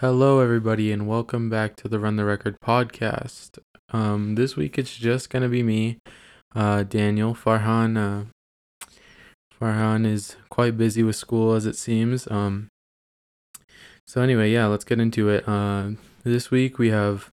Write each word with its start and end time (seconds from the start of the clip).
Hello, 0.00 0.38
everybody, 0.38 0.92
and 0.92 1.08
welcome 1.08 1.50
back 1.50 1.74
to 1.74 1.88
the 1.88 1.98
Run 1.98 2.14
the 2.14 2.24
Record 2.24 2.60
podcast. 2.60 3.58
Um, 3.90 4.36
this 4.36 4.54
week 4.54 4.78
it's 4.78 4.96
just 4.96 5.28
gonna 5.28 5.48
be 5.48 5.64
me, 5.64 5.98
uh, 6.54 6.84
Daniel 6.84 7.34
Farhan. 7.34 7.98
Uh, 7.98 8.86
Farhan 9.60 10.06
is 10.06 10.36
quite 10.50 10.78
busy 10.78 11.02
with 11.02 11.16
school, 11.16 11.52
as 11.52 11.66
it 11.66 11.74
seems. 11.74 12.30
Um, 12.30 12.68
so 14.06 14.22
anyway, 14.22 14.52
yeah, 14.52 14.66
let's 14.66 14.84
get 14.84 15.00
into 15.00 15.30
it. 15.30 15.42
Uh, 15.48 15.90
this 16.22 16.48
week 16.48 16.78
we 16.78 16.90
have 16.90 17.30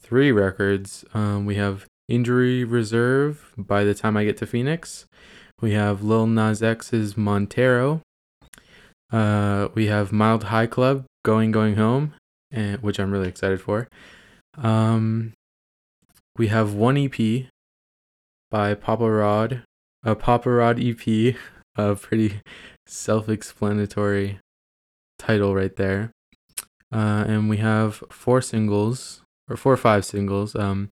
three 0.00 0.32
records. 0.32 1.04
Um, 1.14 1.46
we 1.46 1.54
have 1.54 1.86
Injury 2.08 2.64
Reserve. 2.64 3.52
By 3.56 3.84
the 3.84 3.94
time 3.94 4.16
I 4.16 4.24
get 4.24 4.36
to 4.38 4.46
Phoenix, 4.48 5.06
we 5.60 5.74
have 5.74 6.02
Lil 6.02 6.26
Nas 6.26 6.60
X's 6.60 7.16
Montero. 7.16 8.00
Uh, 9.12 9.68
we 9.74 9.86
have 9.86 10.10
Mild 10.10 10.44
High 10.44 10.66
Club 10.66 11.04
Going 11.24 11.50
Going 11.50 11.76
Home, 11.76 12.14
and 12.50 12.82
which 12.82 12.98
I'm 13.00 13.10
really 13.10 13.28
excited 13.28 13.60
for. 13.60 13.88
Um, 14.56 15.32
we 16.36 16.48
have 16.48 16.74
one 16.74 16.96
EP 16.96 17.46
by 18.50 18.74
Papa 18.74 19.10
Rod, 19.10 19.62
a 20.04 20.14
Papa 20.14 20.50
Rod 20.50 20.78
EP, 20.80 21.34
a 21.76 21.96
pretty 21.96 22.40
self-explanatory 22.86 24.38
title 25.18 25.54
right 25.54 25.74
there. 25.74 26.10
Uh, 26.92 27.24
and 27.26 27.48
we 27.48 27.56
have 27.56 28.04
four 28.10 28.40
singles 28.40 29.22
or 29.48 29.56
four 29.56 29.72
or 29.72 29.76
five 29.76 30.04
singles. 30.04 30.54
Um, 30.54 30.90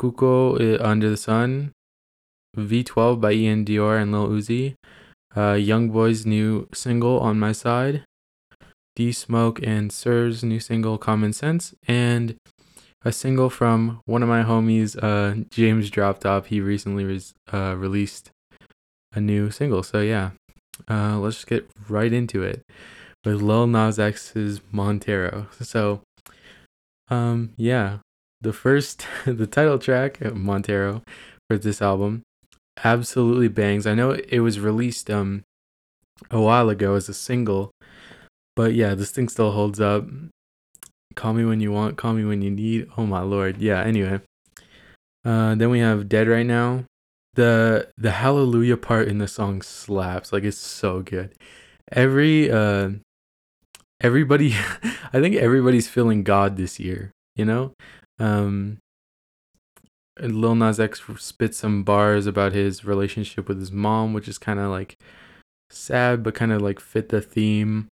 Cuco 0.00 0.58
uh, 0.58 0.82
Under 0.82 1.10
the 1.10 1.16
Sun, 1.16 1.72
V12 2.56 3.20
by 3.20 3.34
Iann 3.34 3.64
Dior 3.64 4.00
and 4.00 4.10
Lil 4.10 4.28
Uzi, 4.28 4.74
uh, 5.36 5.52
Young 5.52 5.90
Boy's 5.90 6.26
new 6.26 6.68
single 6.72 7.20
On 7.20 7.38
My 7.38 7.52
Side, 7.52 8.04
D 8.96 9.12
Smoke 9.12 9.60
and 9.62 9.92
Sir's 9.92 10.42
new 10.42 10.60
single 10.60 10.98
Common 10.98 11.32
Sense, 11.32 11.74
and 11.86 12.36
a 13.04 13.12
single 13.12 13.50
from 13.50 14.00
one 14.06 14.22
of 14.22 14.28
my 14.28 14.42
homies, 14.42 14.96
uh, 15.02 15.44
James 15.50 15.90
Droptop. 15.90 16.46
He 16.46 16.60
recently 16.60 17.20
uh, 17.52 17.74
released 17.76 18.30
a 19.12 19.20
new 19.20 19.50
single. 19.50 19.82
So 19.82 20.00
yeah, 20.00 20.30
uh, 20.88 21.18
let's 21.18 21.36
just 21.36 21.46
get 21.46 21.68
right 21.88 22.12
into 22.12 22.42
it 22.42 22.62
with 23.24 23.42
Lil 23.42 23.66
Nas 23.66 23.98
X's 23.98 24.60
Montero. 24.70 25.48
So, 25.60 26.00
um, 27.08 27.52
yeah, 27.56 27.98
the 28.40 28.52
first, 28.52 29.06
the 29.26 29.46
title 29.46 29.78
track, 29.78 30.20
Montero, 30.34 31.02
for 31.48 31.58
this 31.58 31.82
album 31.82 32.22
absolutely 32.82 33.48
bangs. 33.48 33.86
I 33.86 33.94
know 33.94 34.12
it 34.12 34.40
was 34.40 34.58
released 34.58 35.10
um 35.10 35.44
a 36.30 36.40
while 36.40 36.68
ago 36.68 36.94
as 36.94 37.08
a 37.08 37.14
single, 37.14 37.70
but 38.56 38.74
yeah, 38.74 38.94
this 38.94 39.10
thing 39.10 39.28
still 39.28 39.52
holds 39.52 39.80
up. 39.80 40.06
Call 41.14 41.32
me 41.34 41.44
when 41.44 41.60
you 41.60 41.72
want, 41.72 41.96
call 41.96 42.12
me 42.12 42.24
when 42.24 42.42
you 42.42 42.50
need. 42.50 42.88
Oh 42.96 43.06
my 43.06 43.20
lord. 43.20 43.58
Yeah, 43.58 43.82
anyway. 43.82 44.20
Uh 45.24 45.54
then 45.54 45.70
we 45.70 45.80
have 45.80 46.08
Dead 46.08 46.28
Right 46.28 46.46
Now. 46.46 46.84
The 47.34 47.88
the 47.96 48.12
hallelujah 48.12 48.76
part 48.76 49.08
in 49.08 49.18
the 49.18 49.28
song 49.28 49.62
slaps. 49.62 50.32
Like 50.32 50.44
it's 50.44 50.58
so 50.58 51.02
good. 51.02 51.34
Every 51.92 52.50
uh 52.50 52.90
everybody 54.00 54.54
I 55.12 55.20
think 55.20 55.36
everybody's 55.36 55.88
feeling 55.88 56.24
God 56.24 56.56
this 56.56 56.80
year, 56.80 57.12
you 57.36 57.44
know? 57.44 57.72
Um 58.18 58.78
Lil 60.20 60.54
Nas 60.54 60.78
X 60.78 61.02
spit 61.18 61.54
some 61.54 61.82
bars 61.82 62.26
about 62.26 62.52
his 62.52 62.84
relationship 62.84 63.48
with 63.48 63.58
his 63.58 63.72
mom, 63.72 64.12
which 64.12 64.28
is 64.28 64.38
kind 64.38 64.60
of 64.60 64.70
like 64.70 64.96
sad, 65.70 66.22
but 66.22 66.34
kind 66.34 66.52
of 66.52 66.62
like 66.62 66.80
fit 66.80 67.08
the 67.08 67.20
theme. 67.20 67.88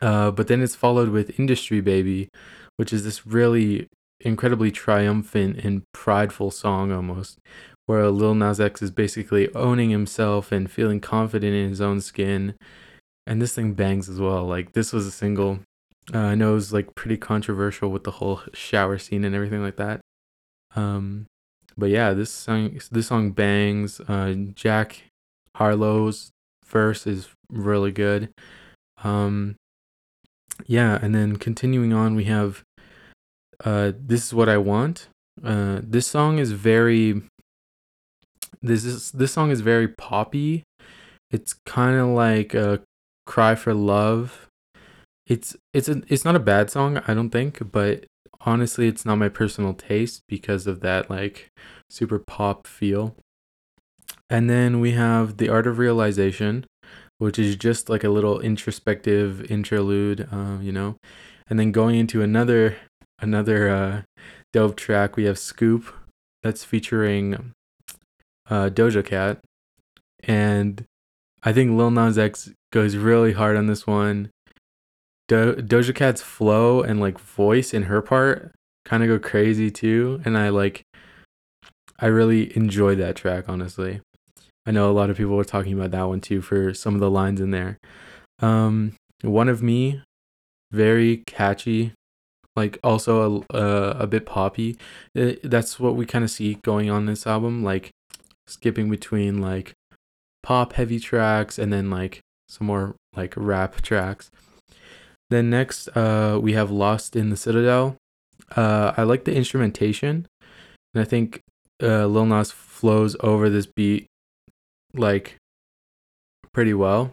Uh, 0.00 0.30
but 0.30 0.48
then 0.48 0.62
it's 0.62 0.74
followed 0.74 1.10
with 1.10 1.38
Industry 1.38 1.80
Baby, 1.80 2.28
which 2.76 2.92
is 2.92 3.04
this 3.04 3.26
really 3.26 3.88
incredibly 4.20 4.70
triumphant 4.70 5.58
and 5.58 5.82
prideful 5.92 6.50
song 6.50 6.92
almost, 6.92 7.38
where 7.86 8.08
Lil 8.10 8.34
Nas 8.34 8.60
X 8.60 8.82
is 8.82 8.90
basically 8.90 9.52
owning 9.54 9.90
himself 9.90 10.52
and 10.52 10.70
feeling 10.70 11.00
confident 11.00 11.54
in 11.54 11.68
his 11.68 11.80
own 11.80 12.00
skin. 12.00 12.54
And 13.26 13.40
this 13.40 13.54
thing 13.54 13.74
bangs 13.74 14.08
as 14.08 14.18
well. 14.18 14.46
Like, 14.46 14.72
this 14.72 14.92
was 14.92 15.06
a 15.06 15.12
single. 15.12 15.60
Uh, 16.12 16.18
I 16.18 16.34
know 16.34 16.52
it 16.52 16.54
was 16.54 16.72
like 16.72 16.94
pretty 16.96 17.16
controversial 17.16 17.90
with 17.90 18.02
the 18.04 18.10
whole 18.12 18.40
shower 18.52 18.98
scene 18.98 19.24
and 19.24 19.34
everything 19.34 19.62
like 19.62 19.76
that. 19.76 20.00
Um, 20.74 21.26
but 21.76 21.90
yeah, 21.90 22.12
this 22.12 22.30
song 22.30 22.78
this 22.90 23.06
song 23.06 23.30
bangs. 23.30 24.00
Uh, 24.00 24.34
Jack 24.54 25.04
Harlow's 25.56 26.30
verse 26.66 27.06
is 27.06 27.28
really 27.50 27.92
good. 27.92 28.30
Um, 29.04 29.56
yeah, 30.66 30.98
and 31.02 31.14
then 31.14 31.36
continuing 31.36 31.92
on, 31.92 32.14
we 32.14 32.24
have 32.24 32.62
uh, 33.64 33.92
"This 33.98 34.26
Is 34.26 34.34
What 34.34 34.48
I 34.48 34.58
Want." 34.58 35.08
Uh, 35.42 35.80
this 35.82 36.06
song 36.06 36.38
is 36.38 36.52
very. 36.52 37.22
This 38.60 38.84
is 38.84 39.10
this 39.12 39.32
song 39.32 39.50
is 39.50 39.60
very 39.60 39.88
poppy. 39.88 40.62
It's 41.30 41.54
kind 41.66 41.98
of 41.98 42.08
like 42.08 42.54
a 42.54 42.82
cry 43.26 43.54
for 43.54 43.74
love. 43.74 44.48
It's 45.26 45.56
it's 45.72 45.88
a 45.88 46.02
it's 46.08 46.24
not 46.24 46.36
a 46.36 46.40
bad 46.40 46.70
song, 46.70 47.02
I 47.06 47.14
don't 47.14 47.30
think, 47.30 47.72
but 47.72 48.04
honestly 48.44 48.88
it's 48.88 49.04
not 49.04 49.16
my 49.16 49.28
personal 49.28 49.74
taste 49.74 50.22
because 50.28 50.66
of 50.66 50.80
that 50.80 51.08
like 51.08 51.50
super 51.88 52.18
pop 52.18 52.66
feel 52.66 53.14
and 54.28 54.48
then 54.48 54.80
we 54.80 54.92
have 54.92 55.36
the 55.36 55.48
art 55.48 55.66
of 55.66 55.78
realization 55.78 56.64
which 57.22 57.38
is 57.38 57.54
just 57.54 57.88
like 57.88 58.02
a 58.02 58.08
little 58.08 58.40
introspective 58.40 59.48
interlude 59.48 60.28
uh, 60.32 60.58
you 60.60 60.72
know? 60.72 60.96
And 61.48 61.58
then 61.58 61.70
going 61.70 61.96
into 61.96 62.20
another 62.20 62.76
another 63.20 63.68
uh, 63.68 64.02
dope 64.52 64.76
track 64.76 65.16
we 65.16 65.24
have 65.24 65.38
scoop. 65.38 65.94
That's 66.42 66.64
featuring 66.64 67.52
uh, 68.50 68.68
doja 68.70 69.04
cat. 69.04 69.38
And 70.24 70.84
i 71.44 71.52
think 71.52 71.72
lil 71.72 71.90
nas 71.92 72.18
x 72.18 72.50
goes 72.72 72.96
really 72.96 73.32
hard 73.32 73.56
on 73.56 73.66
this 73.68 73.86
one. 73.86 74.30
Do- 75.28 75.54
Doja 75.54 75.94
Cat's 75.94 76.22
flow 76.22 76.82
and 76.82 77.00
like 77.00 77.18
voice 77.18 77.72
in 77.72 77.84
her 77.84 78.02
part 78.02 78.52
kind 78.84 79.02
of 79.04 79.08
go 79.08 79.18
crazy 79.18 79.70
too, 79.70 80.20
and 80.24 80.36
I 80.36 80.48
like 80.48 80.82
I 82.00 82.06
really 82.06 82.54
enjoyed 82.56 82.98
that 82.98 83.14
track 83.14 83.48
honestly. 83.48 84.00
I 84.66 84.70
know 84.70 84.90
a 84.90 84.92
lot 84.92 85.10
of 85.10 85.16
people 85.16 85.36
were 85.36 85.44
talking 85.44 85.72
about 85.72 85.90
that 85.90 86.08
one 86.08 86.20
too 86.20 86.40
for 86.40 86.72
some 86.72 86.94
of 86.94 87.00
the 87.00 87.10
lines 87.10 87.40
in 87.40 87.50
there. 87.50 87.78
Um, 88.40 88.94
one 89.22 89.48
of 89.48 89.62
me, 89.62 90.02
very 90.70 91.18
catchy, 91.26 91.92
like 92.54 92.78
also 92.82 93.44
a 93.50 93.58
a, 93.58 93.90
a 94.00 94.06
bit 94.06 94.26
poppy. 94.26 94.76
It, 95.14 95.48
that's 95.48 95.80
what 95.80 95.96
we 95.96 96.06
kind 96.06 96.24
of 96.24 96.30
see 96.30 96.58
going 96.62 96.90
on 96.90 97.06
this 97.06 97.26
album, 97.26 97.62
like 97.62 97.90
skipping 98.46 98.90
between 98.90 99.40
like 99.40 99.72
pop 100.42 100.74
heavy 100.74 100.98
tracks 100.98 101.58
and 101.58 101.72
then 101.72 101.90
like 101.90 102.20
some 102.48 102.66
more 102.66 102.94
like 103.16 103.34
rap 103.36 103.80
tracks. 103.82 104.30
Then 105.30 105.48
next, 105.50 105.88
uh, 105.96 106.38
we 106.42 106.52
have 106.52 106.70
Lost 106.70 107.16
in 107.16 107.30
the 107.30 107.36
Citadel. 107.36 107.96
Uh, 108.54 108.92
I 108.96 109.04
like 109.04 109.24
the 109.24 109.34
instrumentation, 109.34 110.26
and 110.92 111.00
I 111.00 111.04
think 111.04 111.40
uh, 111.82 112.06
Lil 112.06 112.26
Nas 112.26 112.50
flows 112.50 113.16
over 113.20 113.48
this 113.48 113.66
beat 113.66 114.08
like 114.94 115.36
pretty 116.52 116.74
well. 116.74 117.12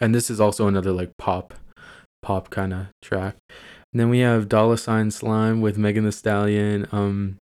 And 0.00 0.14
this 0.14 0.30
is 0.30 0.40
also 0.40 0.66
another 0.66 0.92
like 0.92 1.16
pop, 1.18 1.54
pop 2.22 2.50
kind 2.50 2.72
of 2.72 2.86
track. 3.02 3.36
And 3.92 4.00
then 4.00 4.08
we 4.08 4.20
have 4.20 4.48
Dollar 4.48 4.76
Sign 4.76 5.10
Slime 5.10 5.60
with 5.60 5.78
Megan 5.78 6.04
Thee 6.04 6.10
Stallion. 6.10 6.88
Um, 6.92 7.36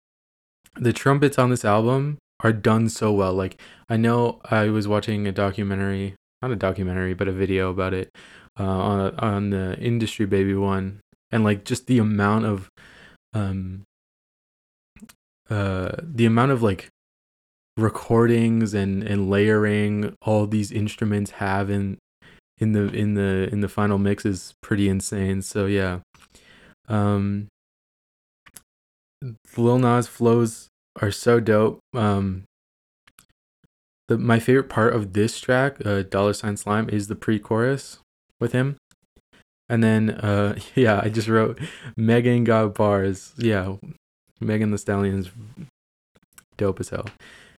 the 0.76 0.94
trumpets 0.94 1.38
on 1.38 1.50
this 1.50 1.64
album 1.64 2.18
are 2.42 2.54
done 2.54 2.90
so 2.90 3.12
well. 3.12 3.34
Like 3.34 3.62
I 3.88 3.98
know 3.98 4.40
I 4.46 4.66
was 4.66 4.88
watching 4.88 5.28
a 5.28 5.32
documentary, 5.32 6.16
not 6.42 6.52
a 6.52 6.56
documentary, 6.56 7.14
but 7.14 7.28
a 7.28 7.32
video 7.32 7.70
about 7.70 7.94
it 7.94 8.10
uh, 8.60 8.64
on 8.64 9.16
on 9.16 9.50
the 9.52 9.78
Industry 9.78 10.26
Baby 10.26 10.56
one, 10.56 11.02
and 11.32 11.44
like 11.44 11.66
just 11.66 11.88
the 11.88 12.00
amount 12.00 12.46
of 12.46 12.70
um 13.34 13.84
uh 15.50 15.92
the 16.02 16.26
amount 16.26 16.52
of 16.52 16.64
like 16.64 16.90
recordings 17.78 18.74
and 18.74 19.04
and 19.04 19.30
layering 19.30 20.16
all 20.22 20.46
these 20.46 20.72
instruments 20.72 21.32
have 21.32 21.70
in 21.70 21.98
in 22.58 22.74
the 22.74 22.88
in 22.94 23.14
the 23.14 23.50
in 23.52 23.62
the 23.62 23.70
final 23.70 23.98
mix 23.98 24.26
is 24.26 24.54
pretty 24.62 24.90
insane. 24.90 25.42
So 25.42 25.66
yeah. 25.66 26.00
Um 26.88 27.48
Lil 29.58 29.80
Nas 29.80 30.08
flows 30.08 30.68
are 31.02 31.12
so 31.12 31.40
dope. 31.40 31.80
Um 31.96 32.44
the 34.08 34.18
my 34.18 34.40
favorite 34.40 34.70
part 34.70 34.94
of 34.94 35.14
this 35.14 35.40
track, 35.40 35.78
uh 35.86 36.04
Dollar 36.04 36.34
Sign 36.34 36.58
Slime, 36.58 36.90
is 36.90 37.08
the 37.08 37.16
pre-chorus 37.16 38.00
with 38.40 38.52
him. 38.52 38.78
And 39.70 39.84
then 39.84 40.10
uh 40.12 40.58
yeah, 40.76 41.00
I 41.02 41.10
just 41.10 41.28
wrote 41.28 41.60
Megan 41.96 42.44
got 42.44 42.76
bars. 42.76 43.34
Yeah. 43.38 43.76
Megan 44.42 44.72
Thee 44.72 44.78
Stallion's 44.78 45.30
dope 46.58 46.80
as 46.80 46.90
hell. 46.90 47.06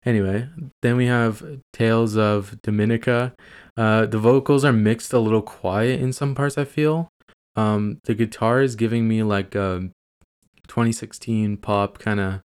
Anyway, 0.05 0.49
then 0.82 0.97
we 0.97 1.06
have 1.06 1.44
Tales 1.73 2.17
of 2.17 2.61
Dominica. 2.62 3.35
Uh 3.76 4.06
the 4.06 4.19
vocals 4.19 4.64
are 4.64 4.73
mixed 4.73 5.12
a 5.12 5.19
little 5.19 5.43
quiet 5.43 6.00
in 6.00 6.12
some 6.12 6.35
parts 6.35 6.56
I 6.56 6.64
feel. 6.64 7.11
Um, 7.56 8.00
the 8.05 8.14
guitar 8.14 8.62
is 8.62 8.76
giving 8.76 9.08
me 9.08 9.23
like 9.23 9.55
a 9.55 9.91
2016 10.69 11.56
pop 11.56 11.99
kind 11.99 12.20
of 12.20 12.41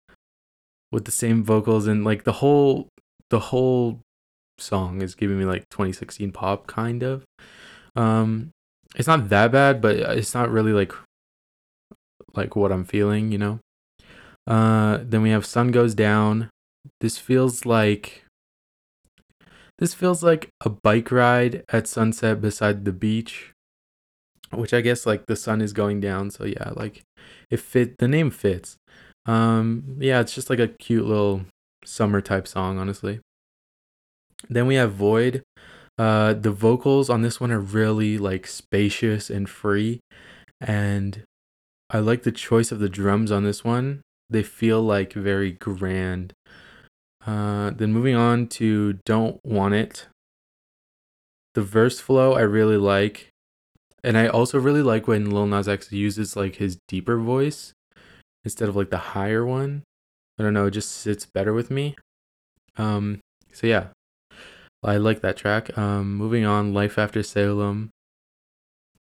with 0.91 1.05
the 1.05 1.11
same 1.11 1.45
vocals 1.45 1.87
and 1.87 2.05
like 2.05 2.25
the 2.25 2.33
whole 2.33 2.89
the 3.31 3.39
whole 3.39 4.01
song 4.59 5.03
is 5.03 5.15
giving 5.15 5.39
me 5.39 5.45
like 5.45 5.69
2016 5.71 6.33
pop 6.33 6.67
kind 6.67 7.03
of. 7.03 7.25
Um, 7.97 8.51
it's 8.97 9.09
not 9.09 9.29
that 9.29 9.53
bad, 9.53 9.81
but 9.81 9.97
it's 9.97 10.35
not 10.35 10.51
really 10.51 10.73
like 10.73 10.93
like 12.35 12.57
what 12.57 12.73
I'm 12.73 12.85
feeling, 12.85 13.31
you 13.31 13.39
know. 13.39 13.59
Uh, 14.47 14.99
then 15.03 15.23
we 15.23 15.31
have 15.31 15.47
Sun 15.47 15.71
Goes 15.71 15.95
Down. 15.95 16.51
This 17.01 17.19
feels 17.19 17.67
like 17.67 18.25
this 19.79 19.95
feels 19.95 20.23
like 20.23 20.51
a 20.65 20.71
bike 20.71 21.11
ride 21.11 21.65
at 21.69 21.89
sunset 21.89 22.41
beside 22.41 22.85
the 22.85 22.93
beach, 22.93 23.53
which 24.53 24.73
I 24.73 24.81
guess 24.81 25.05
like 25.05 25.27
the 25.27 25.37
sun 25.37 25.61
is 25.61 25.73
going 25.73 26.01
down, 26.01 26.31
so 26.31 26.45
yeah, 26.45 26.71
like 26.75 27.03
it 27.51 27.61
fit 27.61 27.99
the 27.99 28.09
name 28.09 28.31
fits. 28.31 28.77
Um 29.27 29.97
yeah, 29.99 30.21
it's 30.21 30.35
just 30.35 30.51
like 30.51 30.61
a 30.61 30.69
cute 30.69 31.07
little 31.07 31.43
summer 31.85 32.21
type 32.21 32.47
song, 32.47 32.79
honestly. 32.79 33.21
Then 34.49 34.67
we 34.67 34.77
have 34.77 34.93
Void. 34.93 35.43
Uh 35.99 36.35
the 36.35 36.51
vocals 36.51 37.11
on 37.11 37.23
this 37.23 37.41
one 37.41 37.51
are 37.51 37.61
really 37.61 38.19
like 38.19 38.47
spacious 38.47 39.31
and 39.31 39.49
free 39.49 40.01
and 40.61 41.25
I 41.91 41.99
like 41.99 42.23
the 42.23 42.33
choice 42.33 42.73
of 42.73 42.79
the 42.79 42.89
drums 42.89 43.31
on 43.31 43.45
this 43.45 43.63
one. 43.63 44.03
They 44.31 44.43
feel 44.43 44.83
like 44.83 45.13
very 45.13 45.53
grand. 45.53 46.33
Uh, 47.27 47.71
then 47.71 47.93
moving 47.93 48.15
on 48.15 48.47
to 48.49 48.95
Don't 49.05 49.45
Want 49.45 49.75
It. 49.75 50.07
The 51.55 51.63
verse 51.63 52.01
flow 52.01 52.35
I 52.35 52.41
really 52.41 52.77
like. 52.77 53.31
And 54.03 54.19
I 54.19 54.27
also 54.27 54.59
really 54.59 54.83
like 54.83 55.09
when 55.09 55.31
Lil 55.31 55.47
Nas 55.47 55.69
X 55.69 55.91
uses 55.91 56.37
like 56.37 56.57
his 56.57 56.77
deeper 56.89 57.19
voice 57.19 57.73
instead 58.45 58.69
of 58.69 58.77
like 58.77 58.91
the 58.91 58.99
higher 58.99 59.47
one. 59.47 59.83
I 60.39 60.43
don't 60.43 60.53
know, 60.53 60.67
it 60.67 60.73
just 60.73 60.91
sits 60.91 61.25
better 61.27 61.55
with 61.55 61.71
me. 61.71 61.97
Um, 62.77 63.21
so 63.53 63.67
yeah, 63.67 63.87
I 64.83 64.97
like 64.97 65.21
that 65.21 65.37
track. 65.37 65.79
Um, 65.79 66.17
moving 66.17 66.45
on, 66.45 66.75
Life 66.75 66.99
After 66.99 67.23
Salem. 67.23 67.91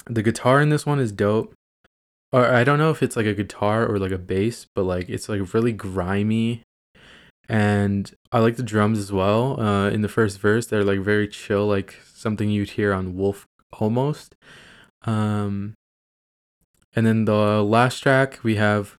The 0.06 0.24
guitar 0.24 0.62
in 0.62 0.70
this 0.70 0.86
one 0.86 1.00
is 1.00 1.12
dope 1.12 1.54
or 2.34 2.48
I 2.48 2.64
don't 2.64 2.80
know 2.80 2.90
if 2.90 3.04
it's 3.04 3.16
like 3.16 3.28
a 3.28 3.36
guitar 3.36 3.86
or 3.86 4.00
like 4.00 4.12
a 4.12 4.18
bass, 4.18 4.66
but 4.74 4.84
like 4.84 5.08
it's 5.08 5.30
like 5.30 5.54
really 5.54 5.72
grimy. 5.72 6.64
And 7.50 8.14
I 8.32 8.40
like 8.40 8.56
the 8.56 8.64
drums 8.64 9.00
as 9.00 9.12
well. 9.12 9.60
Uh, 9.60 9.90
in 9.90 10.02
the 10.02 10.08
first 10.08 10.40
verse, 10.40 10.66
they're 10.66 10.84
like 10.84 11.00
very 11.00 11.28
chill, 11.28 11.68
like 11.68 12.00
something 12.14 12.50
you'd 12.50 12.72
hear 12.72 12.94
on 12.94 13.18
Wolf 13.18 13.48
almost. 13.80 14.36
Um, 15.04 15.74
and 16.96 17.06
then 17.06 17.26
the 17.26 17.62
last 17.64 18.00
track 18.00 18.40
we 18.44 18.56
have 18.56 18.98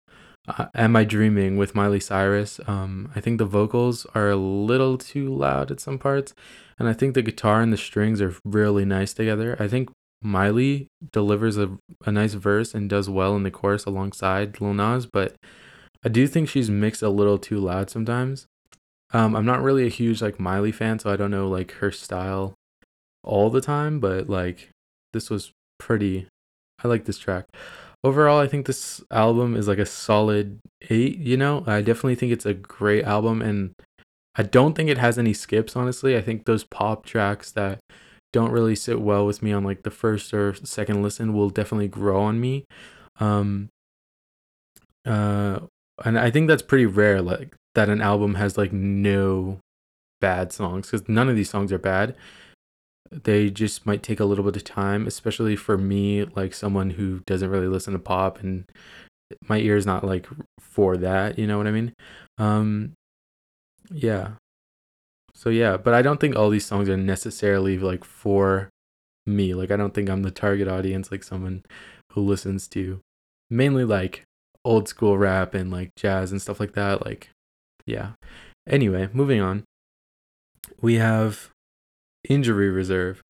uh, 0.48 0.66
"Am 0.76 0.96
I 0.96 1.04
Dreaming" 1.04 1.58
with 1.58 1.76
Miley 1.76 2.00
Cyrus. 2.00 2.60
Um, 2.68 3.12
I 3.16 3.22
think 3.22 3.38
the 3.38 3.46
vocals 3.46 4.06
are 4.14 4.30
a 4.30 4.36
little 4.36 4.98
too 4.98 5.34
loud 5.34 5.72
at 5.72 5.80
some 5.80 5.98
parts, 5.98 6.34
and 6.78 6.90
I 6.90 6.94
think 6.94 7.14
the 7.14 7.22
guitar 7.22 7.62
and 7.62 7.72
the 7.72 7.78
strings 7.78 8.22
are 8.22 8.36
really 8.44 8.84
nice 8.84 9.14
together. 9.14 9.56
I 9.60 9.68
think 9.68 9.90
Miley 10.22 10.88
delivers 11.12 11.58
a, 11.58 11.78
a 12.06 12.12
nice 12.12 12.34
verse 12.34 12.74
and 12.74 12.90
does 12.90 13.10
well 13.10 13.36
in 13.36 13.44
the 13.44 13.52
chorus 13.52 13.86
alongside 13.86 14.60
Lil 14.60 14.74
Nas, 14.74 15.06
but 15.06 15.36
I 16.04 16.10
do 16.10 16.28
think 16.28 16.50
she's 16.50 16.70
mixed 16.70 17.02
a 17.02 17.10
little 17.10 17.38
too 17.38 17.60
loud 17.60 17.90
sometimes. 17.90 18.46
Um, 19.14 19.36
I'm 19.36 19.46
not 19.46 19.62
really 19.62 19.86
a 19.86 19.90
huge 19.90 20.22
like 20.22 20.40
Miley 20.40 20.72
fan, 20.72 21.00
so 21.00 21.12
I 21.12 21.16
don't 21.16 21.32
know 21.32 21.48
like 21.48 21.72
her 21.74 21.92
style 21.92 22.56
all 23.24 23.50
the 23.50 23.62
time, 23.62 24.00
but 24.00 24.30
like 24.30 24.70
this 25.14 25.30
was 25.30 25.52
pretty. 25.80 26.28
I 26.84 26.88
like 26.88 27.06
this 27.06 27.20
track. 27.20 27.46
Overall, 28.04 28.40
I 28.40 28.48
think 28.48 28.66
this 28.66 29.02
album 29.12 29.56
is 29.56 29.68
like 29.68 29.78
a 29.78 29.86
solid 29.86 30.60
eight. 30.90 31.20
You 31.20 31.38
know, 31.38 31.64
I 31.68 31.82
definitely 31.82 32.16
think 32.16 32.32
it's 32.32 32.46
a 32.46 32.54
great 32.54 33.06
album, 33.06 33.42
and 33.42 33.74
I 34.36 34.44
don't 34.44 34.74
think 34.74 34.90
it 34.90 34.98
has 34.98 35.18
any 35.18 35.34
skips. 35.34 35.76
Honestly, 35.76 36.18
I 36.18 36.22
think 36.22 36.46
those 36.46 36.64
pop 36.64 37.06
tracks 37.06 37.52
that 37.52 37.80
don't 38.34 38.52
really 38.52 38.76
sit 38.76 39.00
well 39.00 39.26
with 39.26 39.44
me 39.44 39.54
on 39.54 39.64
like 39.64 39.84
the 39.84 39.92
first 39.92 40.34
or 40.34 40.56
second 40.56 41.04
listen 41.04 41.34
will 41.34 41.52
definitely 41.52 41.88
grow 41.88 42.24
on 42.24 42.42
me. 42.42 42.66
Um 43.20 43.70
uh 45.06 45.60
and 46.04 46.18
I 46.18 46.32
think 46.32 46.48
that's 46.48 46.62
pretty 46.62 46.86
rare 46.86 47.22
like 47.22 47.56
that 47.76 47.90
an 47.90 48.02
album 48.02 48.36
has 48.36 48.58
like 48.58 48.74
no 48.74 49.60
bad 50.22 50.52
songs 50.52 50.90
cuz 50.90 51.08
none 51.08 51.30
of 51.30 51.36
these 51.36 51.50
songs 51.50 51.72
are 51.72 51.78
bad. 51.78 52.16
They 53.12 53.50
just 53.50 53.86
might 53.86 54.02
take 54.02 54.20
a 54.20 54.26
little 54.26 54.44
bit 54.44 54.56
of 54.56 54.64
time, 54.64 55.06
especially 55.06 55.56
for 55.56 55.78
me 55.78 56.24
like 56.24 56.54
someone 56.54 56.92
who 56.92 57.20
doesn't 57.26 57.50
really 57.50 57.68
listen 57.68 57.94
to 57.94 58.00
pop 58.00 58.40
and 58.42 58.66
my 59.48 59.58
ear 59.58 59.78
is 59.78 59.86
not 59.86 60.04
like 60.04 60.28
for 60.60 60.98
that, 60.98 61.38
you 61.38 61.48
know 61.48 61.58
what 61.58 61.68
I 61.68 61.72
mean? 61.72 61.94
Um 62.38 62.94
yeah. 63.92 64.34
So 65.36 65.50
yeah, 65.50 65.78
but 65.78 65.94
I 65.94 66.02
don't 66.02 66.20
think 66.20 66.36
all 66.36 66.50
these 66.50 66.66
songs 66.66 66.90
are 66.90 66.98
necessarily 66.98 67.78
like 67.78 68.04
for 68.04 68.70
me. 69.26 69.54
Like 69.54 69.72
I 69.72 69.78
don't 69.78 69.94
think 69.94 70.10
I'm 70.10 70.24
the 70.24 70.32
target 70.32 70.68
audience 70.68 71.12
like 71.12 71.24
someone 71.24 71.64
who 72.12 72.22
listens 72.22 72.68
to 72.70 73.00
mainly 73.50 73.86
like 73.86 74.24
old 74.66 74.88
school 74.88 75.18
rap 75.18 75.54
and 75.54 75.72
like 75.72 75.90
jazz 75.96 76.32
and 76.32 76.42
stuff 76.42 76.60
like 76.60 76.74
that. 76.74 77.06
Like 77.06 77.30
yeah. 77.86 78.12
Anyway, 78.68 79.10
moving 79.14 79.42
on. 79.42 79.64
We 80.82 80.96
have 80.96 81.50
injury 82.28 82.70
reserve. 82.70 83.22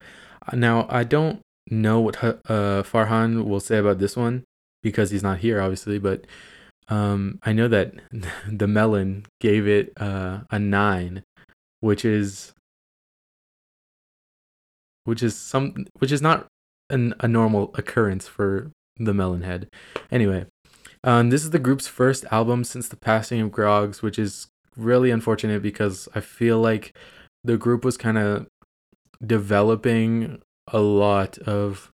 Uh, 0.47 0.55
now, 0.55 0.85
I 0.89 1.03
don't 1.03 1.41
know 1.69 1.99
what 1.99 2.23
uh, 2.23 2.83
Farhan 2.83 3.45
will 3.45 3.59
say 3.59 3.77
about 3.77 3.99
this 3.99 4.15
one 4.15 4.43
because 4.83 5.11
he's 5.11 5.23
not 5.23 5.39
here, 5.39 5.61
obviously, 5.61 5.97
but 5.97 6.25
um, 6.89 7.39
I 7.43 7.53
know 7.53 7.67
that 7.67 7.93
the 8.47 8.67
Melon 8.67 9.25
gave 9.39 9.67
it 9.67 9.93
uh, 9.97 10.41
a 10.51 10.59
nine 10.59 11.23
which 11.79 12.05
is 12.05 12.53
which 15.03 15.21
is 15.21 15.35
some 15.35 15.85
which 15.99 16.11
is 16.11 16.21
not 16.21 16.47
an, 16.89 17.13
a 17.19 17.27
normal 17.27 17.71
occurrence 17.75 18.27
for 18.27 18.71
the 18.97 19.11
Melonhead. 19.11 19.67
Anyway, 20.11 20.45
um, 21.03 21.29
this 21.29 21.43
is 21.43 21.51
the 21.51 21.59
group's 21.59 21.87
first 21.87 22.25
album 22.31 22.63
since 22.63 22.87
the 22.87 22.95
passing 22.95 23.41
of 23.41 23.51
Groggs, 23.51 24.01
which 24.01 24.17
is 24.17 24.47
really 24.75 25.11
unfortunate 25.11 25.61
because 25.61 26.07
I 26.15 26.19
feel 26.19 26.59
like 26.59 26.97
the 27.43 27.57
group 27.57 27.85
was 27.85 27.97
kind 27.97 28.17
of 28.17 28.47
developing 29.25 30.41
a 30.67 30.79
lot 30.79 31.37
of 31.39 31.91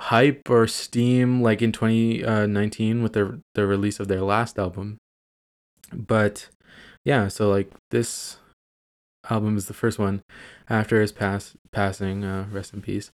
hype 0.00 0.48
or 0.48 0.66
steam 0.66 1.42
like 1.42 1.60
in 1.60 1.72
2019 1.72 3.02
with 3.02 3.12
the 3.12 3.40
the 3.54 3.66
release 3.66 4.00
of 4.00 4.08
their 4.08 4.22
last 4.22 4.58
album 4.58 4.96
but 5.92 6.48
yeah, 7.04 7.28
so 7.28 7.48
like 7.50 7.70
this 7.90 8.38
album 9.28 9.56
is 9.56 9.66
the 9.66 9.74
first 9.74 9.98
one 9.98 10.22
after 10.68 11.00
his 11.00 11.12
pass 11.12 11.56
passing. 11.72 12.24
Uh, 12.24 12.46
rest 12.50 12.74
in 12.74 12.82
peace. 12.82 13.10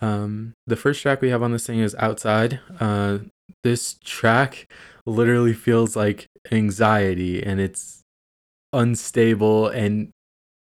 Um, 0.00 0.54
the 0.66 0.76
first 0.76 1.00
track 1.02 1.20
we 1.20 1.30
have 1.30 1.42
on 1.42 1.52
this 1.52 1.66
thing 1.66 1.78
is 1.78 1.94
"Outside." 1.98 2.60
Uh, 2.80 3.18
this 3.62 3.98
track 4.04 4.72
literally 5.06 5.52
feels 5.52 5.96
like 5.96 6.26
anxiety, 6.50 7.42
and 7.42 7.60
it's 7.60 8.02
unstable 8.72 9.68
and 9.68 10.10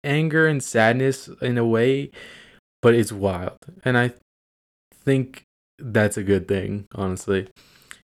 anger 0.03 0.47
and 0.47 0.63
sadness 0.63 1.29
in 1.41 1.57
a 1.57 1.65
way, 1.65 2.11
but 2.81 2.95
it's 2.95 3.11
wild, 3.11 3.57
and 3.83 3.97
I 3.97 4.13
think 4.93 5.43
that's 5.79 6.17
a 6.17 6.23
good 6.23 6.47
thing, 6.47 6.87
honestly. 6.95 7.49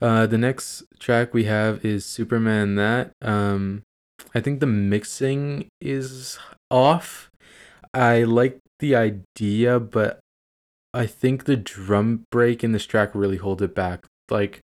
Uh, 0.02 0.26
the 0.26 0.38
next 0.38 0.84
track 1.00 1.34
we 1.34 1.44
have 1.44 1.84
is 1.84 2.06
Superman 2.06 2.76
That. 2.76 3.12
Um, 3.22 3.84
I 4.34 4.40
think 4.40 4.60
the 4.60 4.66
mixing 4.66 5.68
is 5.82 6.40
off. 6.72 7.30
I 7.94 8.24
like 8.24 8.60
the 8.80 8.96
idea, 8.96 9.80
but 9.80 10.20
I 10.94 11.06
think 11.06 11.46
the 11.46 11.58
drum 11.58 12.24
break 12.32 12.64
in 12.64 12.72
this 12.72 12.86
track 12.86 13.14
really 13.14 13.38
holds 13.38 13.62
it 13.62 13.76
back. 13.76 14.06
Like 14.32 14.62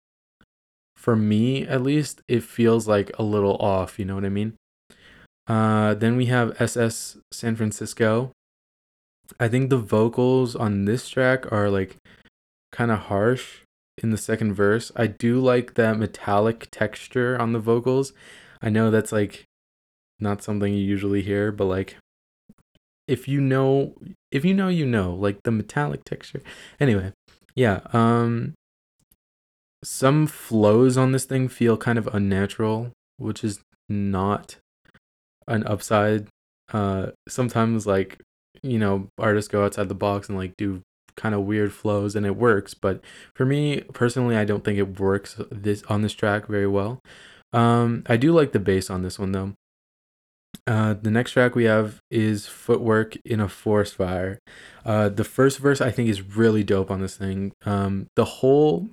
for 0.96 1.16
me 1.16 1.66
at 1.66 1.82
least, 1.82 2.22
it 2.28 2.42
feels 2.42 2.88
like 2.88 3.10
a 3.18 3.22
little 3.22 3.56
off, 3.56 3.98
you 3.98 4.04
know 4.04 4.14
what 4.14 4.24
I 4.24 4.30
mean? 4.30 4.54
Uh 5.46 5.94
then 5.94 6.16
we 6.16 6.26
have 6.26 6.60
SS 6.60 7.18
San 7.32 7.56
Francisco. 7.56 8.32
I 9.40 9.48
think 9.48 9.70
the 9.70 9.78
vocals 9.78 10.54
on 10.54 10.84
this 10.84 11.08
track 11.08 11.50
are 11.52 11.70
like 11.70 11.96
kind 12.72 12.90
of 12.90 12.98
harsh 12.98 13.60
in 14.02 14.10
the 14.10 14.18
second 14.18 14.54
verse. 14.54 14.90
I 14.96 15.06
do 15.06 15.40
like 15.40 15.74
that 15.74 15.98
metallic 15.98 16.68
texture 16.70 17.40
on 17.40 17.52
the 17.52 17.58
vocals. 17.58 18.12
I 18.60 18.68
know 18.70 18.90
that's 18.90 19.12
like 19.12 19.44
not 20.18 20.42
something 20.42 20.72
you 20.72 20.80
usually 20.80 21.22
hear, 21.22 21.52
but 21.52 21.66
like 21.66 21.96
if 23.06 23.28
you 23.28 23.40
know 23.40 23.94
if 24.30 24.44
you 24.44 24.54
know 24.54 24.68
you 24.68 24.86
know, 24.86 25.14
like 25.14 25.42
the 25.44 25.50
metallic 25.50 26.04
texture. 26.04 26.42
Anyway, 26.80 27.12
yeah, 27.54 27.80
um 27.92 28.54
some 29.84 30.26
flows 30.26 30.96
on 30.96 31.12
this 31.12 31.24
thing 31.24 31.48
feel 31.48 31.76
kind 31.76 31.98
of 31.98 32.08
unnatural, 32.12 32.90
which 33.18 33.44
is 33.44 33.60
not 33.88 34.56
an 35.46 35.64
upside. 35.66 36.26
Uh 36.72 37.08
sometimes 37.28 37.86
like, 37.86 38.18
you 38.62 38.78
know, 38.78 39.08
artists 39.18 39.48
go 39.48 39.64
outside 39.64 39.88
the 39.88 39.94
box 39.94 40.28
and 40.28 40.38
like 40.38 40.56
do 40.56 40.82
kind 41.16 41.34
of 41.34 41.42
weird 41.42 41.72
flows 41.72 42.16
and 42.16 42.26
it 42.26 42.36
works, 42.36 42.74
but 42.74 43.00
for 43.34 43.44
me 43.44 43.82
personally, 43.92 44.36
I 44.36 44.44
don't 44.44 44.64
think 44.64 44.78
it 44.78 44.98
works 44.98 45.36
this 45.50 45.82
on 45.84 46.02
this 46.02 46.12
track 46.14 46.46
very 46.46 46.66
well. 46.66 47.00
Um, 47.52 48.02
I 48.06 48.16
do 48.16 48.32
like 48.32 48.52
the 48.52 48.58
bass 48.58 48.90
on 48.90 49.02
this 49.02 49.18
one 49.18 49.32
though. 49.32 49.52
Uh, 50.66 50.94
the 50.94 51.10
next 51.10 51.32
track 51.32 51.54
we 51.54 51.64
have 51.64 52.00
is 52.10 52.46
Footwork 52.46 53.16
in 53.24 53.38
a 53.40 53.48
Forest 53.48 53.96
Fire. 53.96 54.38
Uh, 54.84 55.08
the 55.08 55.24
first 55.24 55.58
verse 55.58 55.80
I 55.80 55.90
think 55.90 56.08
is 56.08 56.22
really 56.22 56.64
dope 56.64 56.90
on 56.90 57.00
this 57.00 57.16
thing. 57.16 57.52
Um, 57.66 58.06
the 58.16 58.24
whole 58.24 58.88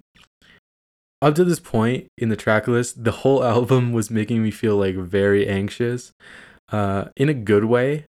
up 1.22 1.36
to 1.36 1.44
this 1.44 1.60
point 1.60 2.08
in 2.18 2.30
the 2.30 2.36
track 2.36 2.68
list, 2.68 3.04
the 3.04 3.12
whole 3.12 3.44
album 3.56 3.92
was 3.92 4.10
making 4.10 4.42
me 4.44 4.52
feel 4.52 4.78
like 4.78 4.96
very 4.96 5.48
anxious, 5.48 6.12
uh, 6.72 7.06
in 7.16 7.30
a 7.30 7.34
good 7.34 7.66
way. 7.66 8.06